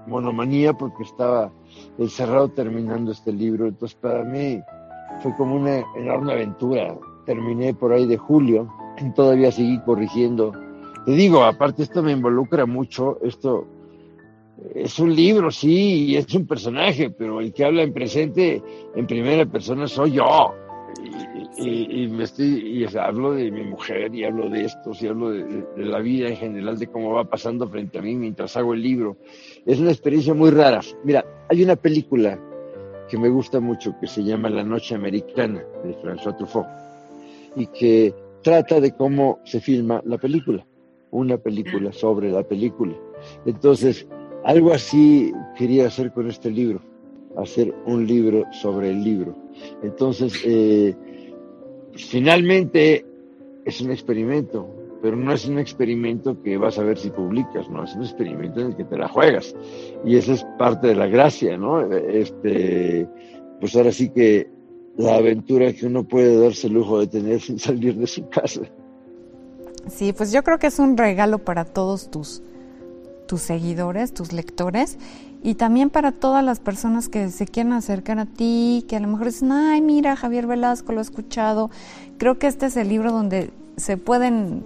monomanía 0.06 0.72
porque 0.72 1.02
estaba 1.02 1.52
encerrado 1.98 2.48
terminando 2.48 3.12
este 3.12 3.32
libro. 3.32 3.66
Entonces 3.66 3.98
para 4.00 4.24
mí 4.24 4.62
fue 5.20 5.34
como 5.36 5.56
una 5.56 5.82
enorme 5.96 6.32
aventura. 6.32 6.96
Terminé 7.26 7.74
por 7.74 7.92
ahí 7.92 8.06
de 8.06 8.18
julio, 8.18 8.68
todavía 9.14 9.50
seguí 9.50 9.80
corrigiendo. 9.80 10.52
Te 11.06 11.12
digo, 11.12 11.44
aparte 11.44 11.82
esto 11.82 12.02
me 12.02 12.12
involucra 12.12 12.66
mucho, 12.66 13.18
esto 13.22 13.66
es 14.74 14.98
un 14.98 15.14
libro, 15.14 15.50
sí, 15.50 16.06
y 16.06 16.16
es 16.16 16.32
un 16.34 16.46
personaje, 16.46 17.10
pero 17.10 17.40
el 17.40 17.52
que 17.52 17.64
habla 17.64 17.82
en 17.82 17.92
presente, 17.92 18.62
en 18.94 19.06
primera 19.06 19.44
persona, 19.46 19.88
soy 19.88 20.12
yo. 20.12 20.54
Y, 21.56 22.08
me 22.08 22.24
estoy, 22.24 22.46
y 22.46 22.96
hablo 22.96 23.32
de 23.32 23.50
mi 23.50 23.62
mujer, 23.62 24.14
y 24.14 24.24
hablo 24.24 24.48
de 24.48 24.64
esto, 24.64 24.90
y 25.00 25.06
hablo 25.06 25.30
de, 25.30 25.64
la 25.76 26.00
vida 26.00 26.28
en 26.28 26.36
general, 26.36 26.78
de 26.78 26.88
cómo 26.88 27.12
va 27.12 27.24
pasando 27.24 27.68
frente 27.68 27.98
a 27.98 28.02
mí 28.02 28.14
mientras 28.14 28.56
hago 28.56 28.74
el 28.74 28.82
libro. 28.82 29.16
Es 29.64 29.78
una 29.78 29.90
experiencia 29.90 30.34
muy 30.34 30.50
rara. 30.50 30.80
Mira, 31.04 31.24
hay 31.48 31.62
una 31.62 31.76
película 31.76 32.38
que 33.14 33.20
me 33.20 33.28
gusta 33.28 33.60
mucho, 33.60 33.94
que 34.00 34.08
se 34.08 34.24
llama 34.24 34.50
La 34.50 34.64
Noche 34.64 34.96
Americana, 34.96 35.62
de 35.84 35.94
François 36.02 36.36
Truffaut, 36.36 36.66
y 37.54 37.68
que 37.68 38.12
trata 38.42 38.80
de 38.80 38.90
cómo 38.90 39.38
se 39.44 39.60
filma 39.60 40.02
la 40.04 40.18
película, 40.18 40.66
una 41.12 41.38
película 41.38 41.92
sobre 41.92 42.32
la 42.32 42.42
película. 42.42 42.92
Entonces, 43.46 44.04
algo 44.42 44.72
así 44.72 45.32
quería 45.56 45.86
hacer 45.86 46.10
con 46.10 46.28
este 46.28 46.50
libro, 46.50 46.80
hacer 47.36 47.72
un 47.86 48.04
libro 48.04 48.46
sobre 48.50 48.90
el 48.90 49.04
libro. 49.04 49.36
Entonces, 49.84 50.34
eh, 50.44 50.96
finalmente 51.92 53.06
es 53.64 53.80
un 53.80 53.92
experimento, 53.92 54.68
pero 55.04 55.18
no 55.18 55.34
es 55.34 55.44
un 55.44 55.58
experimento 55.58 56.40
que 56.42 56.56
vas 56.56 56.78
a 56.78 56.82
ver 56.82 56.96
si 56.96 57.10
publicas, 57.10 57.68
no, 57.68 57.84
es 57.84 57.94
un 57.94 58.04
experimento 58.04 58.60
en 58.60 58.68
el 58.68 58.76
que 58.76 58.84
te 58.84 58.96
la 58.96 59.06
juegas. 59.06 59.54
Y 60.02 60.16
esa 60.16 60.32
es 60.32 60.46
parte 60.58 60.86
de 60.86 60.94
la 60.94 61.06
gracia, 61.08 61.58
¿no? 61.58 61.82
Este, 61.92 63.06
pues 63.60 63.76
ahora 63.76 63.92
sí 63.92 64.08
que 64.08 64.48
la 64.96 65.16
aventura 65.16 65.70
que 65.74 65.84
uno 65.84 66.04
puede 66.04 66.40
darse 66.40 66.68
el 66.68 66.72
lujo 66.72 67.00
de 67.00 67.08
tener 67.08 67.38
sin 67.42 67.58
salir 67.58 67.96
de 67.96 68.06
su 68.06 68.26
casa. 68.30 68.62
Sí, 69.88 70.14
pues 70.14 70.32
yo 70.32 70.42
creo 70.42 70.58
que 70.58 70.68
es 70.68 70.78
un 70.78 70.96
regalo 70.96 71.36
para 71.36 71.66
todos 71.66 72.10
tus, 72.10 72.42
tus 73.28 73.42
seguidores, 73.42 74.14
tus 74.14 74.32
lectores, 74.32 74.96
y 75.42 75.56
también 75.56 75.90
para 75.90 76.12
todas 76.12 76.42
las 76.42 76.60
personas 76.60 77.10
que 77.10 77.28
se 77.28 77.44
quieren 77.44 77.74
acercar 77.74 78.18
a 78.20 78.24
ti, 78.24 78.86
que 78.88 78.96
a 78.96 79.00
lo 79.00 79.08
mejor 79.08 79.26
dicen, 79.26 79.52
ay, 79.52 79.82
mira, 79.82 80.16
Javier 80.16 80.46
Velasco, 80.46 80.92
lo 80.92 81.00
he 81.00 81.02
escuchado. 81.02 81.70
Creo 82.16 82.38
que 82.38 82.46
este 82.46 82.64
es 82.64 82.76
el 82.78 82.88
libro 82.88 83.12
donde 83.12 83.50
se 83.76 83.98
pueden 83.98 84.64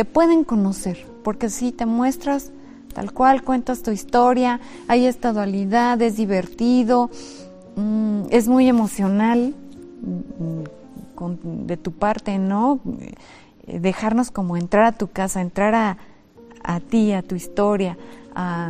te 0.00 0.06
pueden 0.06 0.44
conocer, 0.44 1.06
porque 1.22 1.50
si 1.50 1.72
te 1.72 1.84
muestras 1.84 2.52
tal 2.94 3.12
cual 3.12 3.42
cuentas 3.42 3.82
tu 3.82 3.90
historia, 3.90 4.58
hay 4.88 5.04
esta 5.04 5.30
dualidad, 5.34 6.00
es 6.00 6.16
divertido, 6.16 7.10
mm, 7.76 8.22
es 8.30 8.48
muy 8.48 8.66
emocional 8.66 9.54
mm, 10.00 11.66
de 11.66 11.76
tu 11.76 11.92
parte, 11.92 12.38
¿no? 12.38 12.80
Eh, 13.66 13.78
dejarnos 13.78 14.30
como 14.30 14.56
entrar 14.56 14.86
a 14.86 14.92
tu 14.92 15.08
casa, 15.08 15.42
entrar 15.42 15.74
a, 15.74 15.98
a 16.64 16.80
ti, 16.80 17.12
a 17.12 17.20
tu 17.20 17.34
historia. 17.34 17.98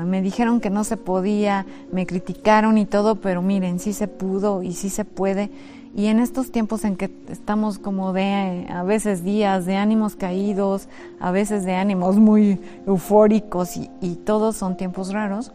me 0.04 0.22
dijeron 0.22 0.60
que 0.60 0.68
no 0.68 0.82
se 0.82 0.96
podía, 0.96 1.64
me 1.92 2.06
criticaron 2.06 2.76
y 2.76 2.86
todo, 2.86 3.20
pero 3.20 3.40
miren, 3.40 3.78
sí 3.78 3.92
se 3.92 4.08
pudo 4.08 4.64
y 4.64 4.72
sí 4.72 4.90
se 4.90 5.04
puede. 5.04 5.48
Y 5.94 6.06
en 6.06 6.20
estos 6.20 6.52
tiempos 6.52 6.84
en 6.84 6.96
que 6.96 7.10
estamos 7.28 7.78
como 7.78 8.12
de 8.12 8.66
a 8.68 8.82
veces 8.84 9.24
días 9.24 9.66
de 9.66 9.76
ánimos 9.76 10.14
caídos, 10.14 10.88
a 11.18 11.32
veces 11.32 11.64
de 11.64 11.74
ánimos 11.74 12.16
muy 12.16 12.60
eufóricos 12.86 13.76
y, 13.76 14.14
todos 14.24 14.56
son 14.56 14.76
tiempos 14.76 15.12
raros, 15.12 15.52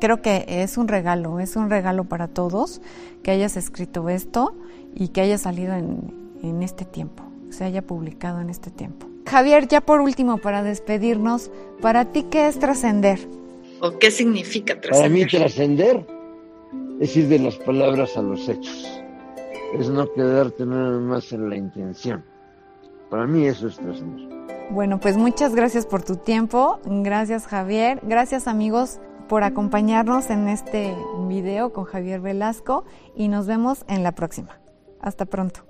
creo 0.00 0.20
que 0.20 0.44
es 0.46 0.76
un 0.76 0.86
regalo, 0.86 1.40
es 1.40 1.56
un 1.56 1.70
regalo 1.70 2.04
para 2.04 2.28
todos 2.28 2.82
que 3.22 3.30
hayas 3.30 3.56
escrito 3.56 4.08
esto 4.10 4.54
y 4.94 5.08
que 5.08 5.22
haya 5.22 5.38
salido 5.38 5.74
en, 5.74 6.12
en 6.42 6.62
este 6.62 6.84
tiempo, 6.84 7.22
se 7.48 7.64
haya 7.64 7.80
publicado 7.80 8.40
en 8.40 8.50
este 8.50 8.70
tiempo. 8.70 9.06
Javier, 9.26 9.66
ya 9.66 9.80
por 9.80 10.00
último, 10.00 10.38
para 10.38 10.62
despedirnos, 10.62 11.50
¿para 11.80 12.06
ti 12.06 12.24
qué 12.24 12.48
es 12.48 12.58
trascender? 12.58 13.18
¿O 13.80 13.98
qué 13.98 14.10
significa 14.10 14.78
trascender? 14.78 15.00
Para 15.00 15.08
mí 15.08 15.26
trascender 15.26 16.06
es 17.00 17.16
ir 17.16 17.28
de 17.28 17.38
las 17.38 17.56
palabras 17.56 18.16
a 18.16 18.22
los 18.22 18.46
hechos 18.48 19.02
es 19.74 19.88
no 19.88 20.10
quedarte 20.12 20.64
nada 20.66 20.98
más 20.98 21.32
en 21.32 21.48
la 21.48 21.56
intención. 21.56 22.24
Para 23.10 23.26
mí 23.26 23.46
eso 23.46 23.68
es 23.68 23.76
trascender. 23.76 24.28
Bueno, 24.70 25.00
pues 25.00 25.16
muchas 25.16 25.54
gracias 25.54 25.86
por 25.86 26.02
tu 26.02 26.16
tiempo. 26.16 26.78
Gracias 26.84 27.46
Javier. 27.46 28.00
Gracias 28.02 28.46
amigos 28.46 29.00
por 29.28 29.42
acompañarnos 29.42 30.30
en 30.30 30.48
este 30.48 30.94
video 31.26 31.72
con 31.72 31.84
Javier 31.84 32.20
Velasco 32.20 32.84
y 33.14 33.28
nos 33.28 33.46
vemos 33.46 33.84
en 33.88 34.02
la 34.02 34.12
próxima. 34.12 34.60
Hasta 35.00 35.26
pronto. 35.26 35.67